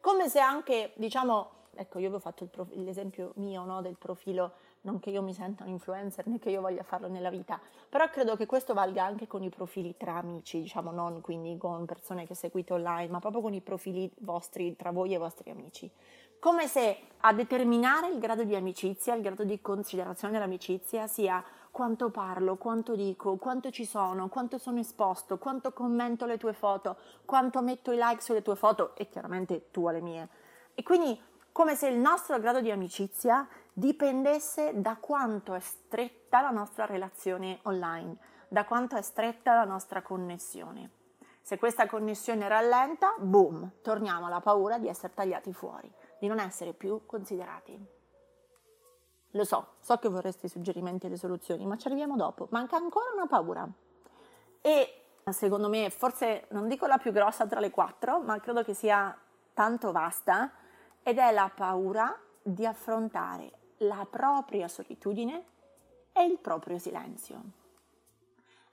Come 0.04 0.28
se 0.28 0.42
anche, 0.42 0.92
diciamo, 0.96 1.50
ecco, 1.76 1.98
io 1.98 2.08
avevo 2.08 2.20
fatto 2.20 2.46
prof- 2.48 2.74
l'esempio 2.74 3.32
mio 3.36 3.64
no, 3.64 3.82
del 3.82 3.96
profilo, 3.98 4.52
non 4.82 5.00
che 5.00 5.12
io 5.12 5.22
mi 5.22 5.34
senta 5.34 5.64
un 5.64 5.70
influencer 5.70 6.28
né 6.28 6.40
che 6.40 6.50
io 6.50 6.60
voglia 6.60 6.84
farlo 6.84 7.08
nella 7.08 7.30
vita, 7.30 7.58
però 7.88 8.10
credo 8.10 8.36
che 8.36 8.46
questo 8.46 8.74
valga 8.74 9.06
anche 9.06 9.28
con 9.28 9.44
i 9.44 9.50
profili 9.50 9.96
tra 9.96 10.16
amici, 10.16 10.60
diciamo, 10.60 10.92
non 10.92 11.22
quindi 11.22 11.58
con 11.58 11.86
persone 11.86 12.26
che 12.28 12.36
seguite 12.36 12.74
online, 12.74 13.08
ma 13.08 13.20
proprio 13.20 13.42
con 13.42 13.54
i 13.54 13.62
profili 13.62 14.12
vostri, 14.18 14.76
tra 14.76 14.92
voi 14.92 15.14
e 15.14 15.16
i 15.16 15.20
vostri 15.20 15.52
amici. 15.52 15.90
Come 16.38 16.68
se 16.68 16.98
a 17.22 17.32
determinare 17.32 18.10
il 18.10 18.20
grado 18.20 18.44
di 18.44 18.56
amicizia, 18.56 19.16
il 19.16 19.22
grado 19.22 19.46
di 19.46 19.62
considerazione 19.62 20.34
dell'amicizia 20.34 21.08
sia 21.08 21.42
quanto 21.74 22.12
parlo, 22.12 22.56
quanto 22.56 22.96
dico, 22.96 23.38
quanto 23.38 23.72
ci 23.72 23.84
sono, 23.84 24.30
quanto 24.30 24.60
sono 24.60 24.78
esposto, 24.78 25.40
quanto 25.40 25.74
commento 25.74 26.28
le 26.28 26.38
tue 26.38 26.54
foto, 26.54 26.98
quanto 27.26 27.64
metto 27.64 27.92
i 27.92 27.98
like 27.98 28.22
sulle 28.22 28.44
tue 28.44 28.56
foto 28.56 28.96
e 28.96 29.10
chiaramente 29.10 29.72
tu 29.72 29.88
alle 29.88 30.00
mie. 30.00 30.30
E 30.76 30.84
quindi 30.84 31.20
come 31.52 31.74
se 31.74 31.88
il 31.88 31.98
nostro 31.98 32.38
grado 32.38 32.62
di 32.62 32.70
amicizia 32.70 33.48
dipendesse 33.74 34.80
da 34.80 34.98
quanto 35.00 35.56
è 35.56 35.60
stretta 35.60 36.42
la 36.42 36.52
nostra 36.52 36.86
relazione 36.86 37.58
online, 37.64 38.18
da 38.48 38.66
quanto 38.66 38.96
è 38.96 39.02
stretta 39.02 39.56
la 39.56 39.66
nostra 39.66 40.04
connessione. 40.04 40.92
Se 41.42 41.58
questa 41.58 41.88
connessione 41.88 42.48
rallenta, 42.48 43.16
boom, 43.18 43.72
torniamo 43.82 44.28
alla 44.28 44.42
paura 44.42 44.78
di 44.78 44.88
essere 44.88 45.14
tagliati 45.16 45.52
fuori 45.54 45.92
di 46.20 46.28
non 46.30 46.40
essere 46.40 46.72
più 46.72 47.02
considerati. 47.06 48.03
Lo 49.36 49.46
so, 49.46 49.76
so 49.80 49.98
che 49.98 50.10
vorresti 50.10 50.48
suggerimenti 50.48 51.08
e 51.08 51.10
le 51.10 51.18
soluzioni, 51.18 51.66
ma 51.66 51.76
ci 51.76 51.88
arriviamo 51.88 52.16
dopo. 52.16 52.48
Manca 52.52 52.76
ancora 52.76 53.12
una 53.14 53.26
paura. 53.26 53.68
E 54.62 55.02
secondo 55.32 55.70
me, 55.70 55.90
forse 55.90 56.46
non 56.50 56.68
dico 56.68 56.86
la 56.86 57.00
più 57.00 57.12
grossa 57.12 57.48
tra 57.48 57.60
le 57.60 57.72
quattro, 57.72 58.20
ma 58.20 58.40
credo 58.40 58.64
che 58.64 58.76
sia 58.76 59.18
tanto 59.54 59.92
vasta, 59.92 60.52
ed 61.02 61.18
è 61.18 61.32
la 61.32 61.52
paura 61.54 62.16
di 62.42 62.66
affrontare 62.66 63.52
la 63.78 64.06
propria 64.10 64.68
solitudine 64.68 65.46
e 66.14 66.26
il 66.26 66.38
proprio 66.38 66.78
silenzio. 66.78 67.42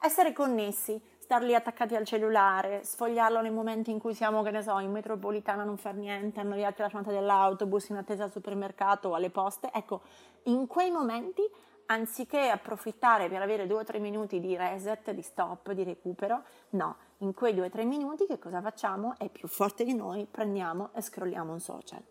Essere 0.00 0.32
connessi, 0.32 1.00
star 1.30 1.44
lì 1.44 1.54
attaccati 1.54 1.94
al 1.94 2.04
cellulare, 2.04 2.82
sfogliarlo 2.82 3.40
nei 3.40 3.52
momenti 3.52 3.92
in 3.92 4.00
cui 4.00 4.14
siamo, 4.14 4.42
che 4.42 4.50
ne 4.50 4.62
so, 4.62 4.76
in 4.80 4.90
metropolitana 4.90 5.62
non 5.62 5.76
far 5.76 5.94
niente, 5.94 6.40
annoiati 6.40 6.80
alla 6.80 6.90
chiamata 6.90 7.12
dell'autobus, 7.12 7.90
in 7.90 7.98
attesa 7.98 8.24
al 8.24 8.32
supermercato 8.32 9.10
o 9.10 9.14
alle 9.14 9.30
poste, 9.30 9.70
ecco, 9.72 10.00
in 10.44 10.66
quei 10.66 10.90
momenti, 10.90 11.48
anziché 11.86 12.48
approfittare 12.48 13.28
per 13.28 13.40
avere 13.40 13.68
due 13.68 13.78
o 13.78 13.84
tre 13.84 14.00
minuti 14.00 14.40
di 14.40 14.56
reset, 14.56 15.12
di 15.12 15.22
stop, 15.22 15.70
di 15.70 15.84
recupero, 15.84 16.42
no, 16.70 16.96
in 17.18 17.32
quei 17.32 17.54
due 17.54 17.66
o 17.66 17.70
tre 17.70 17.84
minuti 17.84 18.26
che 18.26 18.40
cosa 18.40 18.60
facciamo? 18.60 19.14
È 19.16 19.28
più 19.28 19.46
forte 19.46 19.84
di 19.84 19.94
noi, 19.94 20.26
prendiamo 20.28 20.90
e 20.94 21.00
scrolliamo 21.00 21.52
un 21.52 21.60
social. 21.60 22.02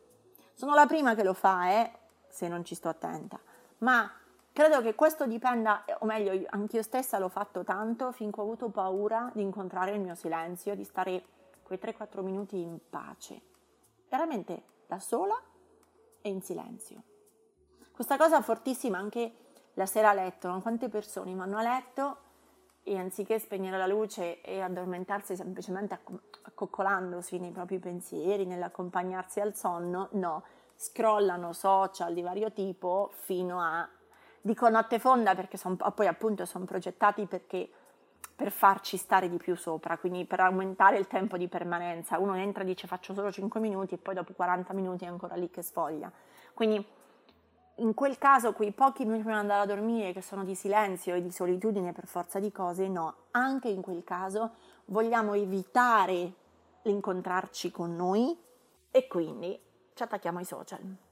Sono 0.53 0.73
la 0.73 0.85
prima 0.85 1.13
che 1.13 1.25
lo 1.25 1.33
fa, 1.33 1.71
eh, 1.71 1.91
se 2.29 2.47
non 2.47 2.63
ci 2.63 2.73
sto 2.73 2.87
attenta, 2.87 3.37
ma 3.79 4.09
Credo 4.51 4.81
che 4.81 4.95
questo 4.95 5.25
dipenda, 5.25 5.85
o 5.99 6.05
meglio, 6.05 6.45
anch'io 6.49 6.81
stessa 6.81 7.17
l'ho 7.17 7.29
fatto 7.29 7.63
tanto 7.63 8.11
finché 8.11 8.39
ho 8.39 8.43
avuto 8.43 8.69
paura 8.69 9.31
di 9.33 9.41
incontrare 9.41 9.91
il 9.91 10.01
mio 10.01 10.15
silenzio, 10.15 10.75
di 10.75 10.83
stare 10.83 11.23
quei 11.63 11.79
3-4 11.81 12.21
minuti 12.21 12.59
in 12.59 12.77
pace, 12.89 13.41
veramente 14.09 14.63
da 14.87 14.99
sola 14.99 15.39
e 16.21 16.29
in 16.29 16.41
silenzio. 16.41 17.03
Questa 17.91 18.17
cosa 18.17 18.41
fortissima 18.41 18.97
anche 18.97 19.33
la 19.73 19.85
sera 19.85 20.09
a 20.09 20.13
letto, 20.13 20.47
no? 20.49 20.61
quante 20.61 20.89
persone 20.89 21.33
vanno 21.35 21.57
a 21.57 21.61
letto 21.61 22.17
e 22.83 22.97
anziché 22.97 23.39
spegnere 23.39 23.77
la 23.77 23.87
luce 23.87 24.41
e 24.41 24.61
addormentarsi 24.61 25.35
semplicemente 25.35 25.99
accoccolandosi 26.41 27.37
nei 27.39 27.51
propri 27.51 27.77
pensieri, 27.77 28.45
nell'accompagnarsi 28.45 29.39
al 29.39 29.55
sonno, 29.55 30.09
no, 30.13 30.43
scrollano 30.75 31.53
social 31.53 32.13
di 32.13 32.21
vario 32.21 32.51
tipo 32.51 33.11
fino 33.13 33.61
a 33.61 33.87
Dico 34.41 34.69
notte 34.69 34.99
fonda 34.99 35.35
perché 35.35 35.57
son, 35.57 35.75
poi 35.75 36.07
appunto 36.07 36.45
sono 36.45 36.65
progettati 36.65 37.25
perché, 37.25 37.69
per 38.35 38.51
farci 38.51 38.95
stare 38.95 39.29
di 39.29 39.37
più 39.37 39.55
sopra, 39.55 39.97
quindi 39.97 40.25
per 40.25 40.39
aumentare 40.39 40.97
il 40.97 41.07
tempo 41.07 41.37
di 41.37 41.49
permanenza. 41.49 42.19
Uno 42.19 42.35
entra 42.35 42.63
e 42.63 42.65
dice 42.65 42.87
faccio 42.87 43.13
solo 43.13 43.31
5 43.31 43.59
minuti 43.59 43.95
e 43.95 43.97
poi 43.97 44.13
dopo 44.13 44.31
40 44.33 44.73
minuti 44.73 45.03
è 45.03 45.07
ancora 45.07 45.35
lì 45.35 45.49
che 45.49 45.61
sfoglia. 45.61 46.09
Quindi 46.53 46.85
in 47.75 47.93
quel 47.93 48.17
caso 48.17 48.53
quei 48.53 48.71
pochi 48.71 49.03
minuti 49.03 49.23
prima 49.23 49.37
di 49.37 49.41
andare 49.41 49.61
a 49.63 49.65
dormire 49.65 50.13
che 50.13 50.21
sono 50.21 50.43
di 50.43 50.55
silenzio 50.55 51.15
e 51.15 51.21
di 51.21 51.31
solitudine 51.31 51.91
per 51.91 52.07
forza 52.07 52.39
di 52.39 52.51
cose, 52.51 52.87
no, 52.87 53.15
anche 53.31 53.67
in 53.67 53.81
quel 53.81 54.03
caso 54.03 54.51
vogliamo 54.85 55.33
evitare 55.33 56.33
l'incontrarci 56.83 57.71
con 57.71 57.95
noi 57.95 58.37
e 58.89 59.07
quindi 59.07 59.59
ci 59.93 60.03
attacchiamo 60.03 60.39
ai 60.39 60.45
social. 60.45 61.08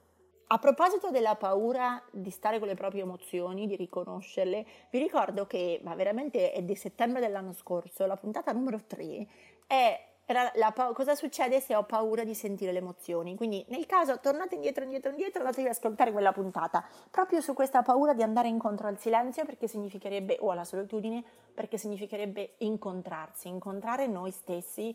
A 0.50 0.60
proposito 0.60 1.12
della 1.12 1.36
paura 1.36 2.02
di 2.10 2.30
stare 2.30 2.58
con 2.58 2.70
le 2.70 2.74
proprie 2.74 3.02
emozioni, 3.02 3.68
di 3.68 3.76
riconoscerle, 3.76 4.66
vi 4.90 4.98
ricordo 4.98 5.46
che, 5.46 5.82
ma 5.84 5.94
veramente 5.94 6.54
è 6.54 6.62
di 6.62 6.74
settembre 6.74 7.20
dell'anno 7.20 7.52
scorso, 7.52 8.06
la 8.06 8.16
puntata 8.16 8.54
numero 8.54 8.80
3 8.88 9.28
è 9.68 10.06
era 10.30 10.52
la, 10.56 10.74
cosa 10.94 11.16
succede 11.16 11.62
se 11.62 11.74
ho 11.74 11.84
paura 11.84 12.26
di 12.26 12.36
sentire 12.36 12.74
le 12.74 12.80
emozioni. 12.80 13.38
Quindi 13.38 13.66
nel 13.70 13.86
caso 13.86 14.20
tornate 14.20 14.56
indietro, 14.56 14.84
indietro, 14.84 15.10
indietro, 15.10 15.40
andatevi 15.40 15.68
ad 15.68 15.74
ascoltare 15.74 16.12
quella 16.12 16.34
puntata, 16.34 16.86
proprio 17.10 17.40
su 17.40 17.54
questa 17.54 17.82
paura 17.82 18.14
di 18.14 18.24
andare 18.24 18.50
incontro 18.50 18.88
al 18.88 19.00
silenzio 19.00 19.46
perché 19.46 19.70
significherebbe, 19.70 20.38
o 20.42 20.52
alla 20.52 20.66
solitudine, 20.66 21.24
perché 21.54 21.78
significherebbe 21.78 22.56
incontrarsi, 22.58 23.48
incontrare 23.48 24.08
noi 24.08 24.32
stessi 24.32 24.94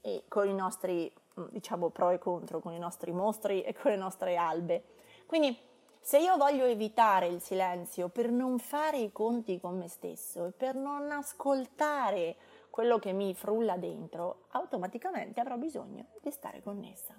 e 0.00 0.24
con 0.28 0.48
i 0.48 0.54
nostri 0.54 1.12
Mm, 1.40 1.46
diciamo 1.50 1.90
pro 1.90 2.10
e 2.10 2.18
contro 2.18 2.60
con 2.60 2.72
i 2.72 2.78
nostri 2.78 3.12
mostri 3.12 3.62
e 3.62 3.74
con 3.74 3.90
le 3.90 3.96
nostre 3.96 4.36
albe. 4.36 4.84
Quindi 5.26 5.56
se 6.00 6.18
io 6.18 6.36
voglio 6.36 6.64
evitare 6.64 7.26
il 7.26 7.40
silenzio 7.40 8.08
per 8.08 8.30
non 8.30 8.58
fare 8.58 8.98
i 8.98 9.12
conti 9.12 9.60
con 9.60 9.76
me 9.76 9.88
stesso 9.88 10.46
e 10.46 10.50
per 10.50 10.74
non 10.74 11.10
ascoltare 11.10 12.36
quello 12.70 12.98
che 12.98 13.12
mi 13.12 13.34
frulla 13.34 13.76
dentro, 13.76 14.46
automaticamente 14.50 15.40
avrò 15.40 15.56
bisogno 15.56 16.06
di 16.20 16.30
stare 16.30 16.62
connessa. 16.62 17.14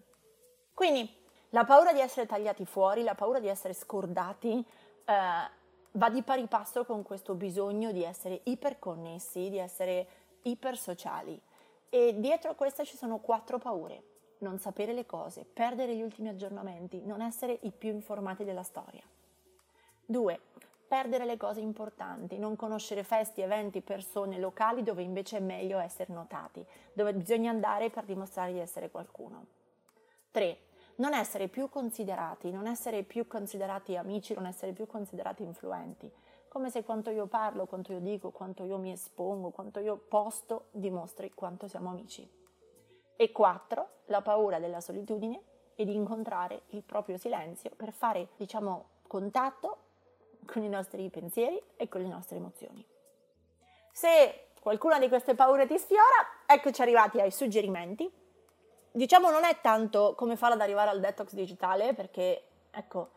Quindi 0.73 1.09
la 1.49 1.63
paura 1.63 1.93
di 1.93 1.99
essere 1.99 2.25
tagliati 2.25 2.65
fuori, 2.65 3.03
la 3.03 3.15
paura 3.15 3.39
di 3.39 3.47
essere 3.47 3.73
scordati, 3.73 4.65
eh, 5.05 5.49
va 5.91 6.09
di 6.09 6.23
pari 6.23 6.47
passo 6.47 6.85
con 6.85 7.03
questo 7.03 7.35
bisogno 7.35 7.91
di 7.91 8.03
essere 8.03 8.41
iperconnessi, 8.43 9.49
di 9.49 9.57
essere 9.57 10.07
ipersociali. 10.43 11.39
E 11.93 12.15
dietro 12.17 12.51
a 12.51 12.55
questa 12.55 12.85
ci 12.85 12.95
sono 12.95 13.17
quattro 13.17 13.57
paure. 13.57 14.03
Non 14.37 14.59
sapere 14.59 14.93
le 14.93 15.05
cose, 15.05 15.43
perdere 15.43 15.93
gli 15.93 16.01
ultimi 16.01 16.29
aggiornamenti, 16.29 17.01
non 17.03 17.19
essere 17.21 17.59
i 17.63 17.71
più 17.71 17.89
informati 17.89 18.45
della 18.45 18.63
storia. 18.63 19.03
2. 20.05 20.39
Perdere 20.87 21.25
le 21.25 21.35
cose 21.35 21.59
importanti, 21.59 22.37
non 22.37 22.55
conoscere 22.55 23.03
feste, 23.03 23.43
eventi, 23.43 23.81
persone, 23.81 24.39
locali 24.39 24.83
dove 24.83 25.03
invece 25.03 25.37
è 25.37 25.41
meglio 25.41 25.79
essere 25.79 26.13
notati, 26.13 26.65
dove 26.93 27.13
bisogna 27.13 27.49
andare 27.49 27.89
per 27.89 28.05
dimostrare 28.05 28.53
di 28.53 28.59
essere 28.59 28.89
qualcuno. 28.89 29.47
3. 30.31 30.57
Non 30.95 31.13
essere 31.13 31.49
più 31.49 31.67
considerati, 31.67 32.51
non 32.51 32.67
essere 32.67 33.03
più 33.03 33.27
considerati 33.27 33.97
amici, 33.97 34.33
non 34.33 34.45
essere 34.45 34.71
più 34.71 34.87
considerati 34.87 35.43
influenti, 35.43 36.09
come 36.51 36.69
se 36.69 36.83
quanto 36.83 37.11
io 37.11 37.27
parlo, 37.27 37.65
quanto 37.65 37.93
io 37.93 38.01
dico, 38.01 38.31
quanto 38.31 38.65
io 38.65 38.77
mi 38.77 38.91
espongo, 38.91 39.51
quanto 39.51 39.79
io 39.79 39.95
posto 39.95 40.65
dimostri 40.71 41.31
quanto 41.33 41.69
siamo 41.69 41.91
amici. 41.91 42.29
E 43.15 43.31
quattro, 43.31 44.01
la 44.07 44.21
paura 44.21 44.59
della 44.59 44.81
solitudine 44.81 45.41
e 45.75 45.85
di 45.85 45.95
incontrare 45.95 46.63
il 46.71 46.83
proprio 46.83 47.15
silenzio 47.17 47.69
per 47.73 47.93
fare, 47.93 48.31
diciamo, 48.35 48.85
contatto 49.07 49.77
con 50.45 50.61
i 50.61 50.67
nostri 50.67 51.09
pensieri 51.09 51.57
e 51.77 51.87
con 51.87 52.01
le 52.01 52.09
nostre 52.09 52.35
emozioni. 52.35 52.85
Se 53.93 54.47
qualcuna 54.59 54.99
di 54.99 55.07
queste 55.07 55.35
paure 55.35 55.65
ti 55.65 55.77
sfiora, 55.77 56.03
eccoci 56.45 56.81
arrivati 56.81 57.21
ai 57.21 57.31
suggerimenti. 57.31 58.11
Diciamo 58.91 59.31
non 59.31 59.45
è 59.45 59.61
tanto 59.61 60.15
come 60.17 60.35
farla 60.35 60.55
ad 60.55 60.61
arrivare 60.61 60.89
al 60.89 60.99
detox 60.99 61.31
digitale, 61.31 61.93
perché 61.93 62.43
ecco, 62.71 63.11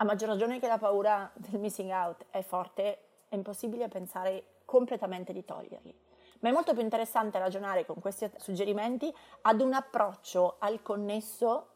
a 0.00 0.04
maggior 0.04 0.30
ragione 0.30 0.58
che 0.58 0.66
la 0.66 0.78
paura 0.78 1.30
del 1.34 1.60
missing 1.60 1.90
out 1.90 2.24
è 2.30 2.40
forte, 2.40 2.98
è 3.28 3.34
impossibile 3.34 3.88
pensare 3.88 4.44
completamente 4.64 5.34
di 5.34 5.44
toglierli. 5.44 5.94
Ma 6.40 6.48
è 6.48 6.52
molto 6.52 6.72
più 6.72 6.80
interessante 6.80 7.38
ragionare 7.38 7.84
con 7.84 8.00
questi 8.00 8.30
suggerimenti 8.38 9.14
ad 9.42 9.60
un 9.60 9.74
approccio 9.74 10.56
al 10.58 10.80
connesso 10.80 11.66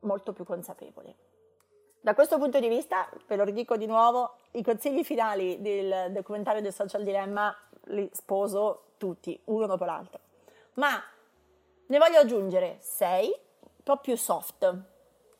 molto 0.00 0.32
più 0.32 0.44
consapevole. 0.44 1.16
Da 2.00 2.14
questo 2.14 2.38
punto 2.38 2.60
di 2.60 2.68
vista, 2.68 3.10
ve 3.26 3.36
lo 3.36 3.44
ridico 3.44 3.76
di 3.76 3.84
nuovo, 3.84 4.36
i 4.52 4.62
consigli 4.62 5.04
finali 5.04 5.60
del 5.60 6.10
documentario 6.12 6.62
del 6.62 6.72
Social 6.72 7.02
Dilemma 7.02 7.54
li 7.88 8.08
sposo 8.10 8.92
tutti, 8.96 9.38
uno 9.44 9.66
dopo 9.66 9.84
l'altro. 9.84 10.20
Ma 10.74 10.98
ne 11.86 11.98
voglio 11.98 12.20
aggiungere 12.20 12.78
sei, 12.80 13.26
un 13.26 13.82
po' 13.82 13.98
più 13.98 14.16
soft, 14.16 14.96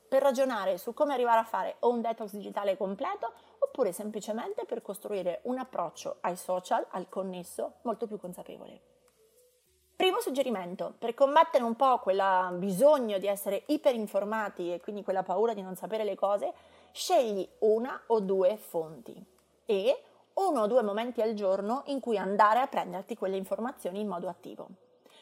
per 0.09 0.23
ragionare 0.23 0.79
su 0.79 0.95
come 0.95 1.13
arrivare 1.13 1.41
a 1.41 1.45
fare 1.45 1.77
o 1.81 1.91
un 1.91 2.01
detox 2.01 2.33
digitale 2.33 2.77
completo 2.77 3.33
oppure 3.59 3.93
semplicemente 3.93 4.65
per 4.65 4.83
costruire 4.83 5.41
un 5.43 5.59
approccio 5.59 6.17
ai 6.21 6.37
social, 6.37 6.87
al 6.91 7.09
connesso, 7.09 7.75
molto 7.83 8.07
più 8.07 8.19
consapevole. 8.19 8.81
Primo 9.95 10.21
suggerimento, 10.21 10.95
per 10.97 11.13
combattere 11.13 11.65
un 11.65 11.75
po' 11.75 11.99
quel 11.99 12.23
bisogno 12.53 13.19
di 13.19 13.27
essere 13.27 13.65
iperinformati 13.67 14.73
e 14.73 14.81
quindi 14.81 15.03
quella 15.03 15.25
paura 15.25 15.55
di 15.55 15.63
non 15.63 15.75
sapere 15.75 16.05
le 16.05 16.15
cose, 16.15 16.53
scegli 16.93 17.47
una 17.59 18.01
o 18.07 18.21
due 18.21 18.57
fonti 18.57 19.21
e 19.67 20.03
uno 20.35 20.63
o 20.63 20.67
due 20.69 20.83
momenti 20.83 21.21
al 21.21 21.35
giorno 21.35 21.83
in 21.87 21.99
cui 21.99 22.17
andare 22.17 22.61
a 22.61 22.69
prenderti 22.69 23.17
quelle 23.17 23.37
informazioni 23.37 24.01
in 24.01 24.07
modo 24.07 24.29
attivo. 24.29 24.69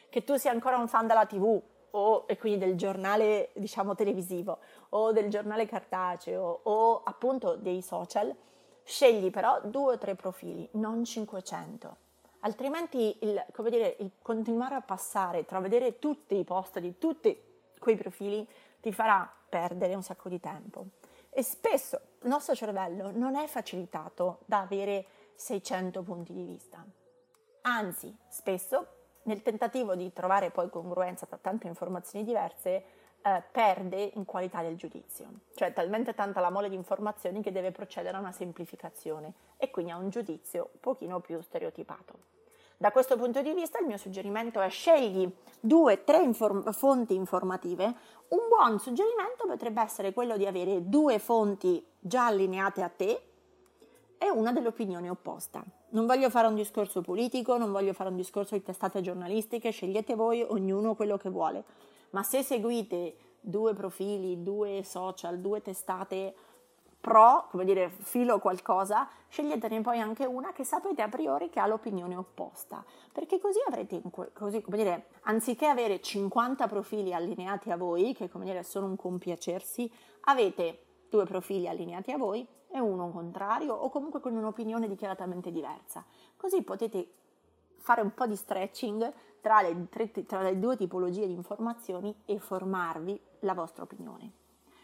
Che 0.09 0.23
tu 0.23 0.35
sia 0.37 0.51
ancora 0.51 0.77
un 0.77 0.87
fan 0.87 1.07
della 1.07 1.25
TV 1.25 1.59
o 1.97 2.25
e 2.27 2.37
quindi 2.37 2.59
del 2.59 2.75
giornale, 2.75 3.49
diciamo, 3.53 3.95
televisivo 3.95 4.59
o 4.89 5.11
del 5.11 5.29
giornale 5.29 5.65
cartaceo 5.65 6.61
o 6.63 7.01
appunto 7.03 7.55
dei 7.55 7.81
social, 7.81 8.33
scegli 8.83 9.29
però 9.31 9.59
due 9.63 9.93
o 9.93 9.97
tre 9.97 10.15
profili, 10.15 10.67
non 10.73 11.03
500 11.03 12.05
altrimenti 12.41 13.17
il, 13.21 13.43
dire, 13.69 13.95
il 13.99 14.11
continuare 14.21 14.75
a 14.75 14.81
passare 14.81 15.45
tra 15.45 15.59
vedere 15.59 15.99
tutti 15.99 16.37
i 16.37 16.43
post 16.43 16.79
di 16.79 16.97
tutti 16.97 17.37
quei 17.79 17.95
profili 17.95 18.47
ti 18.81 18.91
farà 18.91 19.29
perdere 19.49 19.95
un 19.95 20.03
sacco 20.03 20.29
di 20.29 20.39
tempo. 20.39 20.85
E 21.29 21.43
spesso 21.43 21.99
il 22.21 22.29
nostro 22.29 22.55
cervello 22.55 23.11
non 23.11 23.35
è 23.35 23.47
facilitato 23.47 24.39
da 24.45 24.61
avere 24.61 25.05
600 25.35 26.01
punti 26.01 26.33
di 26.33 26.43
vista. 26.43 26.83
Anzi, 27.61 28.15
spesso 28.27 28.87
nel 29.27 29.41
tentativo 29.41 29.95
di 29.95 30.11
trovare 30.13 30.49
poi 30.49 30.69
congruenza 30.69 31.25
tra 31.25 31.37
tante 31.39 31.67
informazioni 31.67 32.25
diverse, 32.25 32.83
eh, 33.21 33.43
perde 33.51 34.11
in 34.15 34.25
qualità 34.25 34.61
del 34.61 34.75
giudizio. 34.75 35.27
Cioè 35.53 35.73
talmente 35.73 36.13
tanta 36.13 36.39
la 36.39 36.49
mole 36.49 36.69
di 36.69 36.75
informazioni 36.75 37.41
che 37.41 37.51
deve 37.51 37.71
procedere 37.71 38.15
a 38.17 38.19
una 38.19 38.31
semplificazione 38.31 39.33
e 39.57 39.69
quindi 39.69 39.91
a 39.91 39.97
un 39.97 40.09
giudizio 40.09 40.69
un 40.73 40.79
pochino 40.79 41.19
più 41.19 41.41
stereotipato. 41.41 42.35
Da 42.79 42.91
questo 42.91 43.17
punto 43.17 43.41
di 43.41 43.53
vista 43.53 43.79
il 43.79 43.87
mio 43.87 43.97
suggerimento 43.97 44.61
è 44.61 44.69
scegli 44.69 45.29
due, 45.59 46.03
tre 46.03 46.21
inform- 46.21 46.71
fonti 46.71 47.15
informative. 47.15 47.85
Un 48.29 48.47
buon 48.47 48.79
suggerimento 48.79 49.47
potrebbe 49.47 49.81
essere 49.81 50.13
quello 50.13 50.37
di 50.37 50.45
avere 50.45 50.87
due 50.87 51.17
fonti 51.17 51.83
già 51.99 52.27
allineate 52.27 52.83
a 52.83 52.89
te 52.89 53.21
e 54.19 54.29
una 54.29 54.51
dell'opinione 54.51 55.09
opposta. 55.09 55.63
Non 55.89 56.05
voglio 56.05 56.29
fare 56.29 56.47
un 56.47 56.55
discorso 56.55 57.01
politico, 57.01 57.57
non 57.57 57.71
voglio 57.71 57.93
fare 57.93 58.09
un 58.09 58.17
discorso 58.17 58.55
di 58.55 58.63
testate 58.63 58.99
giornalistiche, 58.99 59.71
scegliete 59.71 60.15
voi 60.15 60.41
ognuno 60.41 60.95
quello 60.95 61.15
che 61.15 61.29
vuole, 61.29 61.63
ma 62.09 62.23
se 62.23 62.43
seguite 62.43 63.15
due 63.39 63.73
profili, 63.73 64.43
due 64.43 64.83
social, 64.83 65.39
due 65.39 65.61
testate 65.61 66.35
pro, 66.99 67.47
come 67.51 67.63
dire, 67.63 67.89
filo 67.89 68.39
qualcosa, 68.39 69.07
sceglietene 69.29 69.79
poi 69.79 70.01
anche 70.01 70.25
una 70.25 70.51
che 70.51 70.65
sapete 70.65 71.01
a 71.01 71.07
priori 71.07 71.49
che 71.49 71.61
ha 71.61 71.67
l'opinione 71.67 72.17
opposta, 72.17 72.83
perché 73.13 73.39
così 73.39 73.59
avrete, 73.65 74.01
così, 74.33 74.61
come 74.61 74.75
dire, 74.75 75.07
anziché 75.21 75.67
avere 75.67 76.01
50 76.01 76.67
profili 76.67 77.13
allineati 77.13 77.71
a 77.71 77.77
voi, 77.77 78.13
che 78.13 78.29
come 78.29 78.43
dire 78.43 78.63
sono 78.63 78.87
un 78.87 78.97
compiacersi, 78.97 79.89
avete 80.21 80.79
due 81.09 81.23
profili 81.23 81.69
allineati 81.69 82.11
a 82.11 82.17
voi 82.17 82.45
e 82.69 82.79
uno 82.79 83.09
contrario 83.09 83.73
o 83.73 83.89
comunque 83.89 84.19
con 84.19 84.35
un'opinione 84.35 84.87
dichiaratamente 84.87 85.51
diversa. 85.51 86.05
Così 86.35 86.61
potete 86.63 87.11
fare 87.77 88.01
un 88.01 88.13
po' 88.13 88.27
di 88.27 88.35
stretching 88.35 89.13
tra 89.41 89.61
le, 89.61 89.87
tra 90.25 90.41
le 90.41 90.59
due 90.59 90.75
tipologie 90.75 91.25
di 91.25 91.33
informazioni 91.33 92.13
e 92.25 92.39
formarvi 92.39 93.19
la 93.39 93.53
vostra 93.53 93.83
opinione. 93.83 94.31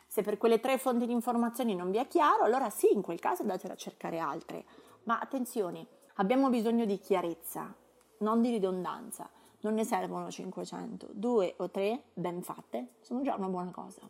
Se 0.08 0.22
per 0.22 0.38
quelle 0.38 0.60
tre 0.60 0.78
fonti 0.78 1.06
di 1.06 1.12
informazioni 1.12 1.76
non 1.76 1.92
vi 1.92 1.98
è 1.98 2.08
chiaro, 2.08 2.44
allora 2.44 2.70
sì, 2.70 2.94
in 2.94 3.02
quel 3.02 3.20
caso 3.20 3.42
andate 3.42 3.72
a 3.72 3.76
cercare 3.76 4.20
altre. 4.20 4.64
Ma 5.04 5.20
attenzione, 5.20 5.86
abbiamo 6.16 6.50
bisogno 6.50 6.86
di 6.86 7.00
chiarezza, 7.00 7.74
non 8.20 8.42
di 8.42 8.52
ridondanza. 8.52 9.30
Non 9.62 9.76
ne 9.76 9.86
servono 9.86 10.30
500, 10.30 11.08
due 11.14 11.56
o 11.58 11.70
tre 11.70 12.04
ben 12.14 12.42
fatte 12.42 12.96
sono 13.02 13.22
già 13.22 13.36
una 13.36 13.48
buona 13.48 13.72
cosa. 13.72 14.02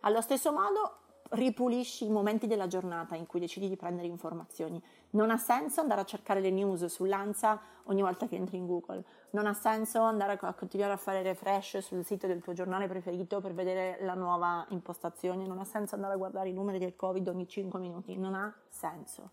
Allo 0.00 0.20
stesso 0.20 0.52
modo, 0.52 0.98
ripulisci 1.30 2.06
i 2.06 2.10
momenti 2.10 2.46
della 2.46 2.66
giornata 2.66 3.14
in 3.14 3.26
cui 3.26 3.40
decidi 3.40 3.68
di 3.68 3.76
prendere 3.76 4.06
informazioni. 4.06 4.82
Non 5.10 5.30
ha 5.30 5.36
senso 5.36 5.80
andare 5.80 6.00
a 6.00 6.04
cercare 6.04 6.40
le 6.40 6.50
news 6.50 6.84
sull'ANSA 6.84 7.60
ogni 7.84 8.02
volta 8.02 8.26
che 8.26 8.36
entri 8.36 8.56
in 8.56 8.66
Google. 8.66 9.04
Non 9.30 9.46
ha 9.46 9.54
senso 9.54 10.00
andare 10.00 10.38
a 10.40 10.54
continuare 10.54 10.92
a 10.92 10.96
fare 10.96 11.22
refresh 11.22 11.78
sul 11.78 12.04
sito 12.04 12.26
del 12.26 12.42
tuo 12.42 12.52
giornale 12.52 12.86
preferito 12.86 13.40
per 13.40 13.52
vedere 13.52 13.98
la 14.02 14.14
nuova 14.14 14.64
impostazione. 14.70 15.46
Non 15.46 15.58
ha 15.58 15.64
senso 15.64 15.94
andare 15.94 16.14
a 16.14 16.16
guardare 16.16 16.48
i 16.48 16.52
numeri 16.52 16.78
del 16.78 16.96
Covid 16.96 17.28
ogni 17.28 17.46
5 17.46 17.78
minuti. 17.78 18.16
Non 18.16 18.34
ha 18.34 18.54
senso. 18.68 19.30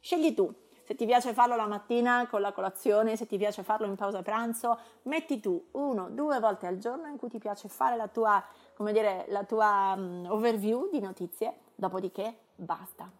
Scegli 0.00 0.34
tu. 0.34 0.52
Se 0.86 0.94
ti 0.94 1.04
piace 1.04 1.32
farlo 1.32 1.56
la 1.56 1.66
mattina 1.66 2.28
con 2.30 2.40
la 2.40 2.52
colazione, 2.52 3.16
se 3.16 3.26
ti 3.26 3.36
piace 3.36 3.64
farlo 3.64 3.86
in 3.86 3.96
pausa 3.96 4.22
pranzo, 4.22 4.78
metti 5.02 5.40
tu 5.40 5.60
uno, 5.72 6.08
due 6.10 6.38
volte 6.38 6.68
al 6.68 6.78
giorno 6.78 7.08
in 7.08 7.16
cui 7.16 7.28
ti 7.28 7.38
piace 7.38 7.68
fare 7.68 7.96
la 7.96 8.06
tua 8.06 8.40
come 8.76 8.92
dire, 8.92 9.24
la 9.28 9.42
tua 9.44 9.94
um, 9.96 10.26
overview 10.28 10.90
di 10.90 11.00
notizie, 11.00 11.60
dopodiché 11.74 12.40
basta. 12.54 13.10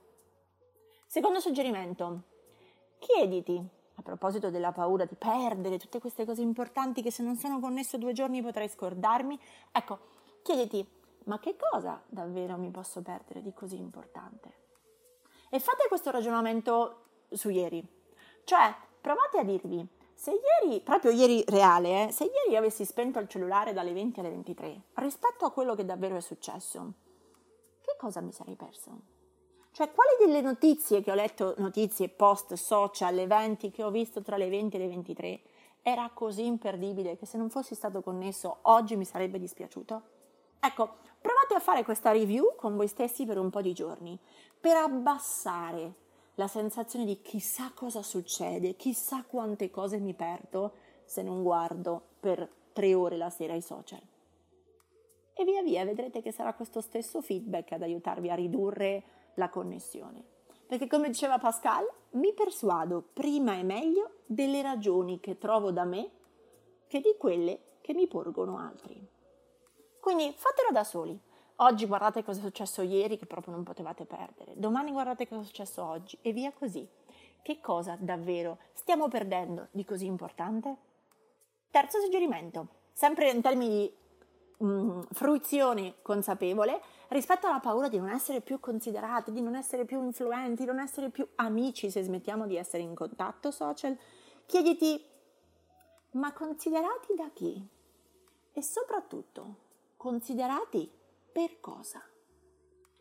Secondo 1.06 1.40
suggerimento, 1.40 2.22
chiediti, 2.98 3.56
a 3.94 4.02
proposito 4.02 4.50
della 4.50 4.72
paura 4.72 5.06
di 5.06 5.14
perdere 5.14 5.78
tutte 5.78 5.98
queste 5.98 6.26
cose 6.26 6.42
importanti 6.42 7.00
che 7.00 7.10
se 7.10 7.22
non 7.22 7.36
sono 7.36 7.58
connesso 7.58 7.96
due 7.96 8.12
giorni 8.12 8.42
potrei 8.42 8.68
scordarmi, 8.68 9.40
ecco, 9.72 9.98
chiediti, 10.42 10.86
ma 11.24 11.38
che 11.38 11.56
cosa 11.56 12.02
davvero 12.06 12.58
mi 12.58 12.70
posso 12.70 13.00
perdere 13.00 13.40
di 13.40 13.54
così 13.54 13.78
importante? 13.78 14.64
E 15.48 15.58
fate 15.58 15.88
questo 15.88 16.10
ragionamento 16.10 17.04
su 17.30 17.48
ieri, 17.48 17.82
cioè 18.44 18.74
provate 19.00 19.38
a 19.38 19.42
dirvi, 19.42 19.88
se 20.16 20.32
ieri, 20.32 20.80
proprio 20.80 21.10
ieri 21.10 21.44
reale, 21.46 22.08
eh, 22.08 22.10
se 22.10 22.24
ieri 22.24 22.56
avessi 22.56 22.86
spento 22.86 23.18
il 23.18 23.28
cellulare 23.28 23.74
dalle 23.74 23.92
20 23.92 24.20
alle 24.20 24.30
23, 24.30 24.82
rispetto 24.94 25.44
a 25.44 25.52
quello 25.52 25.74
che 25.74 25.84
davvero 25.84 26.16
è 26.16 26.20
successo, 26.20 26.92
che 27.82 27.94
cosa 27.98 28.22
mi 28.22 28.32
sarei 28.32 28.56
perso? 28.56 28.98
Cioè, 29.72 29.92
quali 29.92 30.16
delle 30.18 30.40
notizie 30.40 31.02
che 31.02 31.10
ho 31.10 31.14
letto, 31.14 31.54
notizie, 31.58 32.08
post, 32.08 32.54
social, 32.54 33.18
eventi 33.18 33.70
che 33.70 33.82
ho 33.82 33.90
visto 33.90 34.22
tra 34.22 34.38
le 34.38 34.48
20 34.48 34.76
e 34.76 34.78
le 34.78 34.88
23, 34.88 35.40
era 35.82 36.10
così 36.14 36.46
imperdibile 36.46 37.18
che 37.18 37.26
se 37.26 37.36
non 37.36 37.50
fossi 37.50 37.74
stato 37.74 38.00
connesso 38.00 38.60
oggi 38.62 38.96
mi 38.96 39.04
sarebbe 39.04 39.38
dispiaciuto? 39.38 40.02
Ecco, 40.58 40.94
provate 41.20 41.54
a 41.54 41.60
fare 41.60 41.84
questa 41.84 42.10
review 42.10 42.56
con 42.56 42.74
voi 42.74 42.88
stessi 42.88 43.26
per 43.26 43.36
un 43.36 43.50
po' 43.50 43.60
di 43.60 43.74
giorni, 43.74 44.18
per 44.58 44.76
abbassare 44.76 46.04
la 46.36 46.48
sensazione 46.48 47.04
di 47.04 47.20
chissà 47.22 47.72
cosa 47.74 48.02
succede, 48.02 48.76
chissà 48.76 49.24
quante 49.24 49.70
cose 49.70 49.98
mi 49.98 50.14
perdo 50.14 50.72
se 51.04 51.22
non 51.22 51.42
guardo 51.42 52.02
per 52.20 52.48
tre 52.72 52.94
ore 52.94 53.16
la 53.16 53.30
sera 53.30 53.54
i 53.54 53.62
social. 53.62 54.02
E 55.32 55.44
via 55.44 55.62
via 55.62 55.84
vedrete 55.84 56.22
che 56.22 56.32
sarà 56.32 56.54
questo 56.54 56.80
stesso 56.80 57.20
feedback 57.20 57.72
ad 57.72 57.82
aiutarvi 57.82 58.30
a 58.30 58.34
ridurre 58.34 59.02
la 59.34 59.48
connessione. 59.48 60.24
Perché 60.66 60.86
come 60.86 61.08
diceva 61.08 61.38
Pascal, 61.38 61.86
mi 62.12 62.32
persuado 62.32 63.02
prima 63.12 63.54
e 63.54 63.62
meglio 63.62 64.22
delle 64.26 64.62
ragioni 64.62 65.20
che 65.20 65.38
trovo 65.38 65.70
da 65.70 65.84
me 65.84 66.10
che 66.86 67.00
di 67.00 67.14
quelle 67.18 67.78
che 67.80 67.94
mi 67.94 68.06
porgono 68.06 68.58
altri. 68.58 69.00
Quindi 70.00 70.32
fatelo 70.36 70.70
da 70.70 70.84
soli, 70.84 71.18
Oggi 71.60 71.86
guardate 71.86 72.22
cosa 72.22 72.40
è 72.40 72.42
successo 72.42 72.82
ieri 72.82 73.16
che 73.16 73.24
proprio 73.24 73.54
non 73.54 73.64
potevate 73.64 74.04
perdere. 74.04 74.52
Domani 74.56 74.92
guardate 74.92 75.26
cosa 75.26 75.40
è 75.40 75.44
successo 75.44 75.82
oggi 75.82 76.18
e 76.20 76.32
via 76.32 76.52
così. 76.52 76.86
Che 77.40 77.60
cosa 77.60 77.96
davvero 77.98 78.58
stiamo 78.74 79.08
perdendo 79.08 79.68
di 79.70 79.82
così 79.84 80.04
importante? 80.04 80.76
Terzo 81.70 81.98
suggerimento, 82.00 82.68
sempre 82.92 83.30
in 83.30 83.40
termini 83.40 83.90
di 84.58 84.66
mh, 84.66 85.00
fruizione 85.12 85.94
consapevole 86.02 86.78
rispetto 87.08 87.46
alla 87.46 87.60
paura 87.60 87.88
di 87.88 87.98
non 87.98 88.10
essere 88.10 88.42
più 88.42 88.60
considerati, 88.60 89.32
di 89.32 89.40
non 89.40 89.54
essere 89.54 89.86
più 89.86 90.02
influenti, 90.02 90.62
di 90.62 90.68
non 90.68 90.80
essere 90.80 91.08
più 91.08 91.26
amici 91.36 91.90
se 91.90 92.02
smettiamo 92.02 92.46
di 92.46 92.56
essere 92.56 92.82
in 92.82 92.94
contatto 92.94 93.50
social, 93.50 93.96
chiediti, 94.44 95.02
ma 96.12 96.32
considerati 96.34 97.14
da 97.14 97.30
chi? 97.32 97.66
E 98.52 98.62
soprattutto, 98.62 99.54
considerati 99.96 100.90
per 101.36 101.60
cosa? 101.60 102.02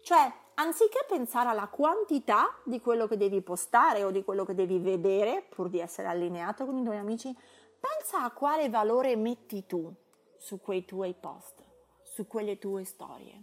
Cioè, 0.02 0.30
anziché 0.56 1.06
pensare 1.08 1.48
alla 1.48 1.70
quantità 1.70 2.54
di 2.66 2.82
quello 2.82 3.08
che 3.08 3.16
devi 3.16 3.42
postare 3.42 4.04
o 4.04 4.12
di 4.12 4.26
quello 4.26 4.44
che 4.44 4.54
devi 4.54 4.78
vedere, 4.78 5.42
pur 5.42 5.70
di 5.70 5.80
essere 5.80 6.10
allineato 6.10 6.66
con 6.66 6.78
i 6.78 6.84
tuoi 6.84 6.98
amici, 6.98 7.34
pensa 7.80 8.26
a 8.26 8.32
quale 8.32 8.68
valore 8.68 9.16
metti 9.16 9.66
tu 9.66 9.90
su 10.38 10.60
quei 10.60 10.84
tuoi 10.84 11.14
post, 11.14 11.64
su 12.04 12.28
quelle 12.28 12.60
tue 12.60 12.84
storie. 12.84 13.42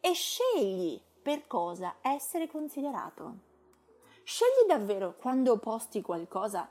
E 0.00 0.12
scegli 0.12 1.00
per 1.22 1.46
cosa 1.46 1.94
essere 2.00 2.48
considerato. 2.48 3.34
Scegli 4.24 4.66
davvero 4.66 5.14
quando 5.16 5.56
posti 5.58 6.02
qualcosa 6.02 6.68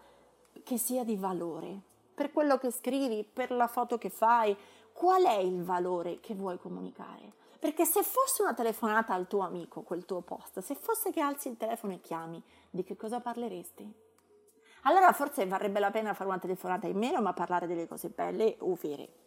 che 0.62 0.78
sia 0.78 1.06
di 1.06 1.16
valore, 1.16 1.80
per 2.14 2.34
quello 2.34 2.58
che 2.58 2.70
scrivi, 2.70 3.24
per 3.24 3.52
la 3.52 3.68
foto 3.68 3.98
che 3.98 4.10
fai, 4.10 4.56
qual 4.94 5.24
è 5.24 5.38
il 5.38 5.64
valore 5.64 6.20
che 6.20 6.36
vuoi 6.36 6.58
comunicare. 6.58 7.34
Perché 7.60 7.86
se 7.86 8.04
fosse 8.04 8.42
una 8.42 8.54
telefonata 8.54 9.14
al 9.14 9.28
tuo 9.28 9.42
amico, 9.42 9.82
quel 9.82 10.06
tuo 10.06 10.22
post, 10.22 10.60
se 10.60 10.76
fosse 10.76 11.12
che 11.12 11.20
alzi 11.20 11.50
il 11.50 11.58
telefono 11.58 11.94
e 11.94 12.02
chiami, 12.02 12.42
di 12.70 12.84
che 12.84 12.96
cosa 12.96 13.20
parleresti? 13.20 13.92
Allora 14.84 15.12
forse 15.14 15.46
varrebbe 15.46 15.80
la 15.80 15.92
pena 15.92 16.14
fare 16.14 16.30
una 16.30 16.40
telefonata 16.40 16.88
in 16.88 16.98
meno, 16.98 17.22
ma 17.22 17.34
parlare 17.34 17.68
delle 17.68 17.88
cose 17.88 18.10
belle 18.10 18.56
o 18.60 18.78
vere 18.80 19.24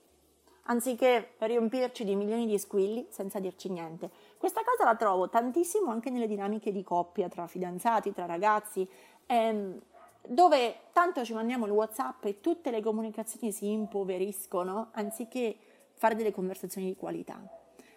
anziché 0.66 1.35
riempirci 1.38 2.05
di 2.05 2.14
milioni 2.14 2.46
di 2.46 2.59
squilli 2.59 3.07
senza 3.11 3.38
dirci 3.38 3.68
niente. 3.68 4.11
Questa 4.37 4.62
cosa 4.64 4.85
la 4.85 4.96
trovo 4.96 5.29
tantissimo 5.29 5.90
anche 5.90 6.11
nelle 6.11 6.26
dinamiche 6.26 6.72
di 6.72 6.83
coppia 6.83 7.29
tra 7.29 7.46
fidanzati, 7.46 8.12
tra 8.12 8.26
ragazzi, 8.26 8.88
ehm, 9.26 9.81
dove 10.28 10.80
tanto 10.92 11.24
ci 11.24 11.34
mandiamo 11.34 11.66
il 11.66 11.72
WhatsApp 11.72 12.24
e 12.24 12.40
tutte 12.40 12.70
le 12.70 12.80
comunicazioni 12.80 13.52
si 13.52 13.70
impoveriscono 13.70 14.88
anziché 14.92 15.56
fare 15.94 16.14
delle 16.14 16.32
conversazioni 16.32 16.86
di 16.86 16.96
qualità. 16.96 17.40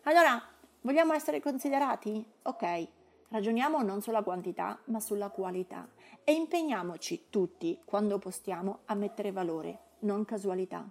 Allora, 0.04 0.42
vogliamo 0.82 1.14
essere 1.14 1.42
considerati? 1.42 2.26
Ok, 2.44 2.88
ragioniamo 3.30 3.82
non 3.82 4.02
sulla 4.02 4.24
quantità, 4.24 4.80
ma 4.86 5.00
sulla 5.00 5.30
qualità 5.30 5.88
e 6.24 6.34
impegniamoci 6.34 7.26
tutti, 7.30 7.80
quando 7.86 8.20
postiamo, 8.20 8.80
a 8.86 8.94
mettere 8.94 9.32
valore, 9.32 9.80
non 10.00 10.26
casualità 10.26 10.90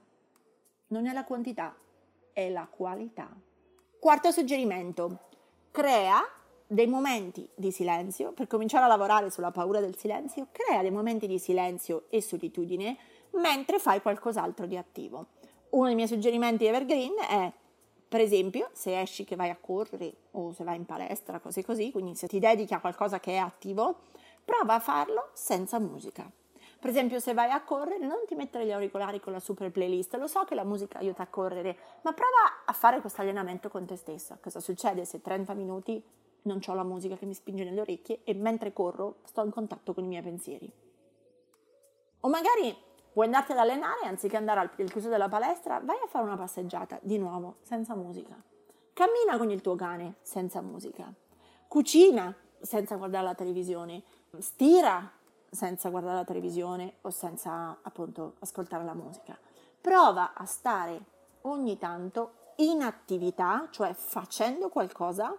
non 0.88 1.06
è 1.06 1.12
la 1.12 1.24
quantità, 1.24 1.74
è 2.32 2.48
la 2.50 2.66
qualità. 2.66 3.28
Quarto 3.98 4.30
suggerimento, 4.30 5.26
crea 5.70 6.22
dei 6.70 6.86
momenti 6.86 7.48
di 7.54 7.72
silenzio, 7.72 8.32
per 8.32 8.46
cominciare 8.46 8.84
a 8.84 8.88
lavorare 8.88 9.30
sulla 9.30 9.50
paura 9.50 9.80
del 9.80 9.96
silenzio, 9.96 10.48
crea 10.52 10.82
dei 10.82 10.90
momenti 10.90 11.26
di 11.26 11.38
silenzio 11.38 12.04
e 12.10 12.20
solitudine 12.20 12.96
mentre 13.32 13.78
fai 13.78 14.02
qualcos'altro 14.02 14.66
di 14.66 14.76
attivo. 14.76 15.28
Uno 15.70 15.86
dei 15.86 15.94
miei 15.94 16.08
suggerimenti 16.08 16.66
evergreen 16.66 17.14
è, 17.26 17.50
per 18.06 18.20
esempio, 18.20 18.68
se 18.72 19.00
esci 19.00 19.24
che 19.24 19.34
vai 19.34 19.48
a 19.48 19.56
correre 19.58 20.12
o 20.32 20.52
se 20.52 20.62
vai 20.62 20.76
in 20.76 20.84
palestra, 20.84 21.40
cose 21.40 21.64
così, 21.64 21.90
quindi 21.90 22.14
se 22.14 22.26
ti 22.26 22.38
dedichi 22.38 22.74
a 22.74 22.80
qualcosa 22.80 23.18
che 23.18 23.32
è 23.32 23.36
attivo, 23.38 24.00
prova 24.44 24.74
a 24.74 24.80
farlo 24.80 25.30
senza 25.32 25.78
musica. 25.78 26.30
Per 26.80 26.90
esempio, 26.90 27.18
se 27.18 27.32
vai 27.32 27.50
a 27.50 27.62
correre, 27.62 28.06
non 28.06 28.20
ti 28.26 28.34
mettere 28.34 28.66
gli 28.66 28.72
auricolari 28.72 29.20
con 29.20 29.32
la 29.32 29.40
super 29.40 29.70
playlist. 29.70 30.14
Lo 30.16 30.26
so 30.26 30.44
che 30.44 30.54
la 30.54 30.64
musica 30.64 30.98
aiuta 30.98 31.22
a 31.22 31.26
correre, 31.26 31.76
ma 32.02 32.12
prova 32.12 32.64
a 32.66 32.72
fare 32.72 33.00
questo 33.00 33.22
allenamento 33.22 33.68
con 33.68 33.86
te 33.86 33.96
stessa. 33.96 34.38
Cosa 34.40 34.60
succede 34.60 35.04
se 35.04 35.20
30 35.20 35.54
minuti 35.54 36.00
non 36.48 36.60
ho 36.66 36.74
la 36.74 36.82
musica 36.82 37.16
che 37.16 37.26
mi 37.26 37.34
spinge 37.34 37.64
nelle 37.64 37.80
orecchie 37.80 38.20
e 38.24 38.34
mentre 38.34 38.72
corro 38.72 39.18
sto 39.24 39.44
in 39.44 39.50
contatto 39.50 39.94
con 39.94 40.04
i 40.04 40.08
miei 40.08 40.22
pensieri? 40.22 40.72
O 42.20 42.28
magari 42.28 42.76
vuoi 43.12 43.26
andarti 43.26 43.52
ad 43.52 43.58
allenare, 43.58 44.06
anziché 44.06 44.36
andare 44.36 44.60
al 44.60 44.90
chiuso 44.90 45.08
della 45.08 45.28
palestra, 45.28 45.80
vai 45.80 45.98
a 46.02 46.06
fare 46.08 46.24
una 46.24 46.36
passeggiata, 46.36 46.98
di 47.02 47.18
nuovo, 47.18 47.56
senza 47.62 47.94
musica. 47.94 48.36
Cammina 48.92 49.36
con 49.36 49.50
il 49.50 49.60
tuo 49.60 49.76
cane, 49.76 50.16
senza 50.22 50.60
musica. 50.60 51.12
Cucina, 51.68 52.34
senza 52.60 52.96
guardare 52.96 53.24
la 53.24 53.34
televisione. 53.34 54.02
Stira, 54.38 55.12
senza 55.50 55.88
guardare 55.90 56.16
la 56.16 56.24
televisione 56.24 56.94
o 57.02 57.10
senza 57.10 57.78
appunto 57.82 58.34
ascoltare 58.40 58.84
la 58.84 58.94
musica. 58.94 59.38
Prova 59.80 60.34
a 60.34 60.44
stare 60.44 61.00
ogni 61.42 61.78
tanto 61.78 62.32
in 62.56 62.82
attività, 62.82 63.68
cioè 63.70 63.94
facendo 63.94 64.68
qualcosa, 64.68 65.36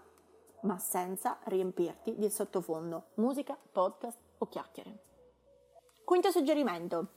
ma 0.62 0.78
senza 0.78 1.40
riempirti 1.44 2.16
di 2.18 2.30
sottofondo, 2.30 3.08
musica, 3.16 3.58
podcast 3.72 4.18
o 4.40 4.48
chiacchiere. 4.48 5.04
Quinto 6.04 6.32
suggerimento, 6.32 7.08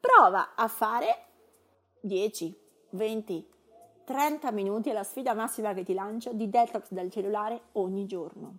prova 0.00 0.54
a 0.54 0.68
fare 0.68 1.26
10, 2.00 2.58
20, 2.90 3.50
30 4.04 4.50
minuti, 4.52 4.90
è 4.90 4.92
la 4.92 5.04
sfida 5.04 5.34
massima 5.34 5.74
che 5.74 5.84
ti 5.84 5.94
lancio, 5.94 6.32
di 6.32 6.48
detox 6.48 6.90
dal 6.90 7.10
cellulare 7.10 7.60
ogni 7.72 8.06
giorno. 8.06 8.58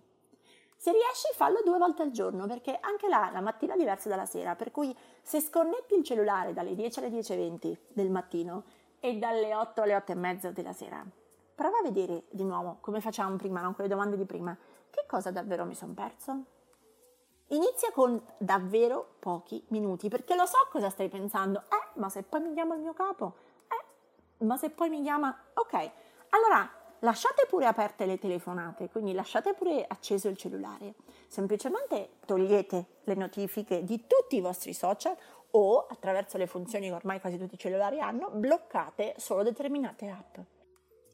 Se 0.76 0.90
riesci 0.90 1.28
fallo 1.34 1.60
due 1.64 1.78
volte 1.78 2.02
al 2.02 2.10
giorno 2.10 2.46
perché 2.46 2.76
anche 2.80 3.08
là 3.08 3.30
la 3.32 3.40
mattina 3.40 3.74
è 3.74 3.76
diversa 3.76 4.08
dalla 4.08 4.26
sera, 4.26 4.56
per 4.56 4.72
cui 4.72 4.96
se 5.22 5.40
sconnetti 5.40 5.94
il 5.94 6.02
cellulare 6.02 6.52
dalle 6.52 6.74
10 6.74 6.98
alle 6.98 7.08
10.20 7.08 7.76
del 7.88 8.10
mattino 8.10 8.64
e 8.98 9.16
dalle 9.16 9.54
8 9.54 9.82
alle 9.82 9.94
8 9.94 10.10
e 10.10 10.14
mezza 10.16 10.50
della 10.50 10.72
sera, 10.72 11.04
prova 11.54 11.78
a 11.78 11.82
vedere 11.82 12.24
di 12.30 12.44
nuovo 12.44 12.78
come 12.80 13.00
facciamo 13.00 13.36
prima, 13.36 13.62
con 13.62 13.74
le 13.78 13.88
domande 13.88 14.16
di 14.16 14.24
prima, 14.24 14.56
che 14.90 15.04
cosa 15.06 15.30
davvero 15.30 15.64
mi 15.64 15.74
sono 15.74 15.94
perso? 15.94 16.44
Inizia 17.48 17.90
con 17.92 18.20
davvero 18.38 19.16
pochi 19.18 19.62
minuti 19.68 20.08
perché 20.08 20.34
lo 20.34 20.46
so 20.46 20.56
cosa 20.70 20.88
stai 20.88 21.08
pensando, 21.08 21.60
eh 21.60 21.98
ma 21.98 22.08
se 22.08 22.22
poi 22.22 22.40
mi 22.40 22.54
chiama 22.54 22.74
il 22.74 22.80
mio 22.80 22.94
capo, 22.94 23.34
eh 23.68 24.44
ma 24.44 24.56
se 24.56 24.70
poi 24.70 24.88
mi 24.88 25.02
chiama, 25.02 25.36
ok, 25.52 25.90
allora 26.30 26.70
lasciate 27.00 27.46
pure 27.48 27.66
aperte 27.66 28.06
le 28.06 28.18
telefonate, 28.18 28.88
quindi 28.88 29.12
lasciate 29.12 29.54
pure 29.54 29.84
acceso 29.86 30.28
il 30.28 30.36
cellulare. 30.36 30.94
Semplicemente 31.28 32.16
togliete 32.24 32.86
le 33.04 33.14
notifiche 33.14 33.84
di 33.84 34.06
tutti 34.06 34.36
i 34.36 34.40
vostri 34.40 34.72
social 34.72 35.16
o 35.50 35.86
attraverso 35.86 36.38
le 36.38 36.46
funzioni 36.46 36.88
che 36.88 36.94
ormai 36.94 37.20
quasi 37.20 37.38
tutti 37.38 37.54
i 37.54 37.58
cellulari 37.58 38.00
hanno, 38.00 38.30
bloccate 38.30 39.14
solo 39.18 39.42
determinate 39.42 40.08
app. 40.08 40.38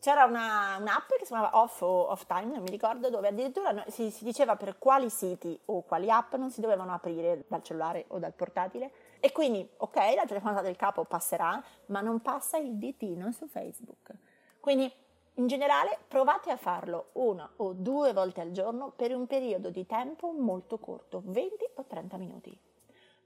C'era 0.00 0.24
una, 0.24 0.76
un'app 0.78 1.08
che 1.08 1.24
si 1.24 1.32
chiamava 1.32 1.58
Off 1.58 1.82
o 1.82 2.10
Off 2.10 2.24
Time, 2.26 2.54
non 2.54 2.62
mi 2.62 2.70
ricordo, 2.70 3.10
dove 3.10 3.28
addirittura 3.28 3.84
si, 3.88 4.10
si 4.10 4.22
diceva 4.22 4.54
per 4.54 4.78
quali 4.78 5.10
siti 5.10 5.58
o 5.66 5.82
quali 5.82 6.08
app 6.08 6.34
non 6.34 6.52
si 6.52 6.60
dovevano 6.60 6.92
aprire 6.92 7.44
dal 7.48 7.62
cellulare 7.64 8.04
o 8.08 8.18
dal 8.18 8.32
portatile. 8.32 8.92
E 9.18 9.32
quindi, 9.32 9.68
ok, 9.78 9.96
la 10.14 10.24
telefonata 10.24 10.62
del 10.62 10.76
capo 10.76 11.02
passerà, 11.02 11.60
ma 11.86 12.00
non 12.00 12.20
passa 12.20 12.58
il 12.58 12.76
ditino 12.76 13.32
su 13.32 13.48
Facebook. 13.48 14.12
Quindi 14.60 14.90
in 15.34 15.46
generale 15.48 15.98
provate 16.06 16.50
a 16.50 16.56
farlo 16.56 17.08
una 17.14 17.48
o 17.56 17.72
due 17.72 18.12
volte 18.12 18.40
al 18.40 18.52
giorno 18.52 18.92
per 18.94 19.12
un 19.12 19.26
periodo 19.26 19.70
di 19.70 19.84
tempo 19.84 20.30
molto 20.30 20.78
corto, 20.78 21.22
20 21.24 21.70
o 21.74 21.84
30 21.84 22.16
minuti. 22.18 22.56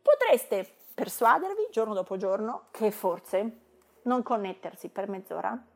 Potreste 0.00 0.66
persuadervi 0.94 1.68
giorno 1.70 1.92
dopo 1.92 2.16
giorno 2.16 2.64
che 2.70 2.90
forse 2.90 3.58
non 4.02 4.22
connettersi 4.22 4.88
per 4.88 5.08
mezz'ora 5.08 5.66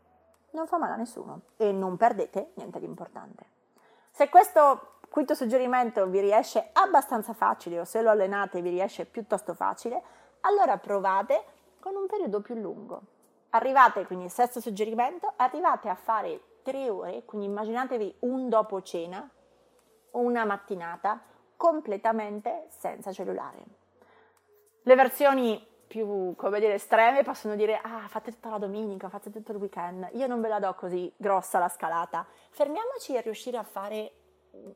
non 0.56 0.66
fa 0.66 0.78
male 0.78 0.94
a 0.94 0.96
nessuno 0.96 1.42
e 1.56 1.70
non 1.70 1.96
perdete 1.96 2.52
niente 2.54 2.80
di 2.80 2.86
importante. 2.86 3.44
Se 4.10 4.28
questo 4.30 4.94
quinto 5.10 5.34
suggerimento 5.34 6.06
vi 6.06 6.20
riesce 6.20 6.70
abbastanza 6.72 7.34
facile 7.34 7.78
o 7.78 7.84
se 7.84 8.00
lo 8.00 8.10
allenate 8.10 8.62
vi 8.62 8.70
riesce 8.70 9.04
piuttosto 9.04 9.54
facile, 9.54 10.02
allora 10.40 10.78
provate 10.78 11.44
con 11.78 11.94
un 11.94 12.06
periodo 12.06 12.40
più 12.40 12.54
lungo 12.54 13.14
Arrivate, 13.50 14.04
quindi 14.04 14.28
sesto 14.28 14.60
suggerimento, 14.60 15.32
arrivate 15.36 15.88
a 15.88 15.94
fare 15.94 16.58
tre 16.62 16.90
ore, 16.90 17.24
quindi 17.24 17.46
immaginatevi 17.46 18.16
un 18.20 18.50
dopo 18.50 18.82
cena, 18.82 19.26
una 20.10 20.44
mattinata 20.44 21.22
completamente 21.56 22.66
senza 22.68 23.12
cellulare. 23.12 23.64
Le 24.82 24.94
versioni 24.94 25.66
più, 25.86 26.34
come 26.36 26.60
dire, 26.60 26.74
estreme 26.74 27.22
possono 27.22 27.54
dire 27.56 27.80
ah, 27.82 28.06
fate 28.08 28.32
tutta 28.32 28.50
la 28.50 28.58
domenica, 28.58 29.08
fate 29.08 29.30
tutto 29.30 29.52
il 29.52 29.58
weekend. 29.58 30.08
Io 30.12 30.26
non 30.26 30.40
ve 30.40 30.48
la 30.48 30.58
do 30.58 30.74
così 30.74 31.12
grossa 31.16 31.58
la 31.58 31.68
scalata. 31.68 32.26
Fermiamoci 32.50 33.16
a 33.16 33.20
riuscire 33.20 33.56
a 33.56 33.62
fare 33.62 34.12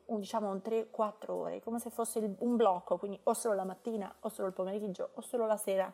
un, 0.05 0.19
diciamo 0.19 0.49
un 0.49 0.61
3-4 0.63 1.31
ore, 1.31 1.61
come 1.61 1.79
se 1.79 1.89
fosse 1.89 2.35
un 2.39 2.55
blocco, 2.55 2.97
quindi 2.97 3.19
o 3.23 3.33
solo 3.33 3.55
la 3.55 3.65
mattina, 3.65 4.13
o 4.21 4.29
solo 4.29 4.47
il 4.47 4.53
pomeriggio, 4.53 5.09
o 5.13 5.21
solo 5.21 5.45
la 5.45 5.57
sera 5.57 5.91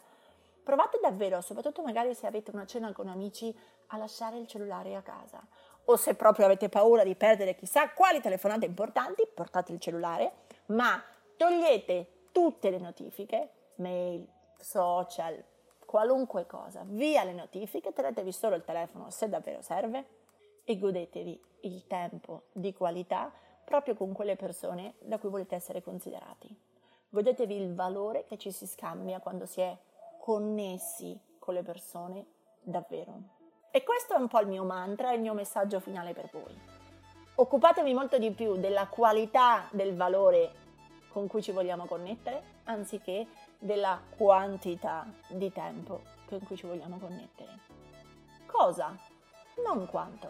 Provate 0.68 1.00
davvero, 1.02 1.40
soprattutto 1.40 1.82
magari 1.82 2.14
se 2.14 2.28
avete 2.28 2.52
una 2.52 2.66
cena 2.66 2.92
con 2.92 3.08
amici, 3.08 3.58
a 3.88 3.98
lasciare 3.98 4.38
il 4.38 4.48
cellulare 4.48 4.96
a 4.96 5.02
casa. 5.02 5.42
O 5.86 5.96
se 5.96 6.14
proprio 6.14 6.44
avete 6.44 6.68
paura 6.68 7.06
di 7.06 7.16
perdere 7.16 7.56
chissà 7.56 7.90
quali 7.92 8.20
telefonate 8.20 8.66
importanti, 8.66 9.26
portate 9.34 9.72
il 9.72 9.80
cellulare, 9.80 10.30
ma 10.66 11.02
togliete 11.38 12.26
tutte 12.34 12.70
le 12.70 12.80
notifiche, 12.80 13.50
mail, 13.76 14.28
social, 14.60 15.44
qualunque 15.86 16.46
cosa, 16.46 16.84
via 16.86 17.24
le 17.24 17.34
notifiche, 17.34 17.94
tenetevi 17.94 18.32
solo 18.32 18.56
il 18.56 18.64
telefono 18.64 19.10
se 19.10 19.30
davvero 19.30 19.62
serve 19.62 20.06
e 20.64 20.78
godetevi 20.78 21.42
il 21.62 21.88
tempo 21.88 22.44
di 22.52 22.74
qualità 22.74 23.32
proprio 23.64 23.96
con 23.96 24.14
quelle 24.14 24.36
persone 24.36 24.96
da 25.00 25.18
cui 25.18 25.30
volete 25.30 25.56
essere 25.56 25.82
considerati. 25.82 26.56
Godetevi 27.10 27.56
il 27.56 27.74
valore 27.74 28.26
che 28.26 28.38
ci 28.38 28.52
si 28.52 28.68
scambia 28.68 29.20
quando 29.20 29.46
si 29.46 29.62
è 29.62 29.78
connessi 30.20 31.18
con 31.40 31.54
le 31.54 31.64
persone 31.64 32.26
davvero. 32.62 33.36
E 33.72 33.84
questo 33.84 34.14
è 34.14 34.18
un 34.18 34.28
po' 34.28 34.40
il 34.40 34.48
mio 34.48 34.64
mantra, 34.64 35.14
il 35.14 35.22
mio 35.22 35.34
messaggio 35.34 35.80
finale 35.80 36.14
per 36.14 36.30
voi. 36.32 36.60
Occupatevi 37.36 37.94
molto 37.94 38.18
di 38.18 38.32
più 38.32 38.58
della 38.58 38.88
qualità 38.88 39.68
del 39.72 39.96
valore 39.96 40.66
con 41.10 41.28
cui 41.28 41.42
ci 41.42 41.52
vogliamo 41.52 41.86
connettere, 41.86 42.62
anziché 42.66 43.26
della 43.60 44.00
quantità 44.16 45.06
di 45.28 45.52
tempo 45.52 46.04
con 46.28 46.40
cui 46.46 46.56
ci 46.56 46.66
vogliamo 46.66 46.98
connettere. 46.98 47.60
Cosa? 48.46 48.96
Non 49.66 49.88
quanto. 49.88 50.30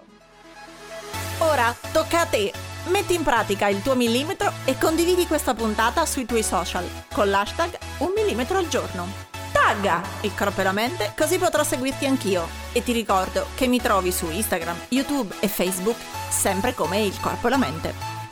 Ora 1.39 1.75
tocca 1.91 2.21
a 2.21 2.25
te. 2.25 2.51
Metti 2.85 3.13
in 3.13 3.23
pratica 3.23 3.67
il 3.67 3.81
tuo 3.81 3.95
millimetro 3.95 4.51
e 4.65 4.77
condividi 4.77 5.27
questa 5.27 5.53
puntata 5.53 6.05
sui 6.05 6.25
tuoi 6.25 6.43
social 6.43 6.85
con 7.13 7.29
l'hashtag 7.29 7.77
un 7.99 8.13
millimetro 8.15 8.57
al 8.57 8.67
giorno. 8.67 9.25
Tagga 9.51 10.01
il 10.21 10.33
corpo 10.33 10.61
e 10.61 10.63
la 10.63 10.71
mente 10.71 11.13
così 11.17 11.37
potrò 11.37 11.63
seguirti 11.63 12.05
anch'io. 12.05 12.47
E 12.71 12.83
ti 12.83 12.93
ricordo 12.93 13.47
che 13.55 13.67
mi 13.67 13.81
trovi 13.81 14.11
su 14.11 14.29
Instagram, 14.29 14.85
YouTube 14.89 15.35
e 15.39 15.47
Facebook 15.47 15.97
sempre 16.29 16.73
come 16.73 17.01
il 17.01 17.19
corpo 17.19 17.47
e 17.47 17.49
la 17.49 17.57
mente. 17.57 18.16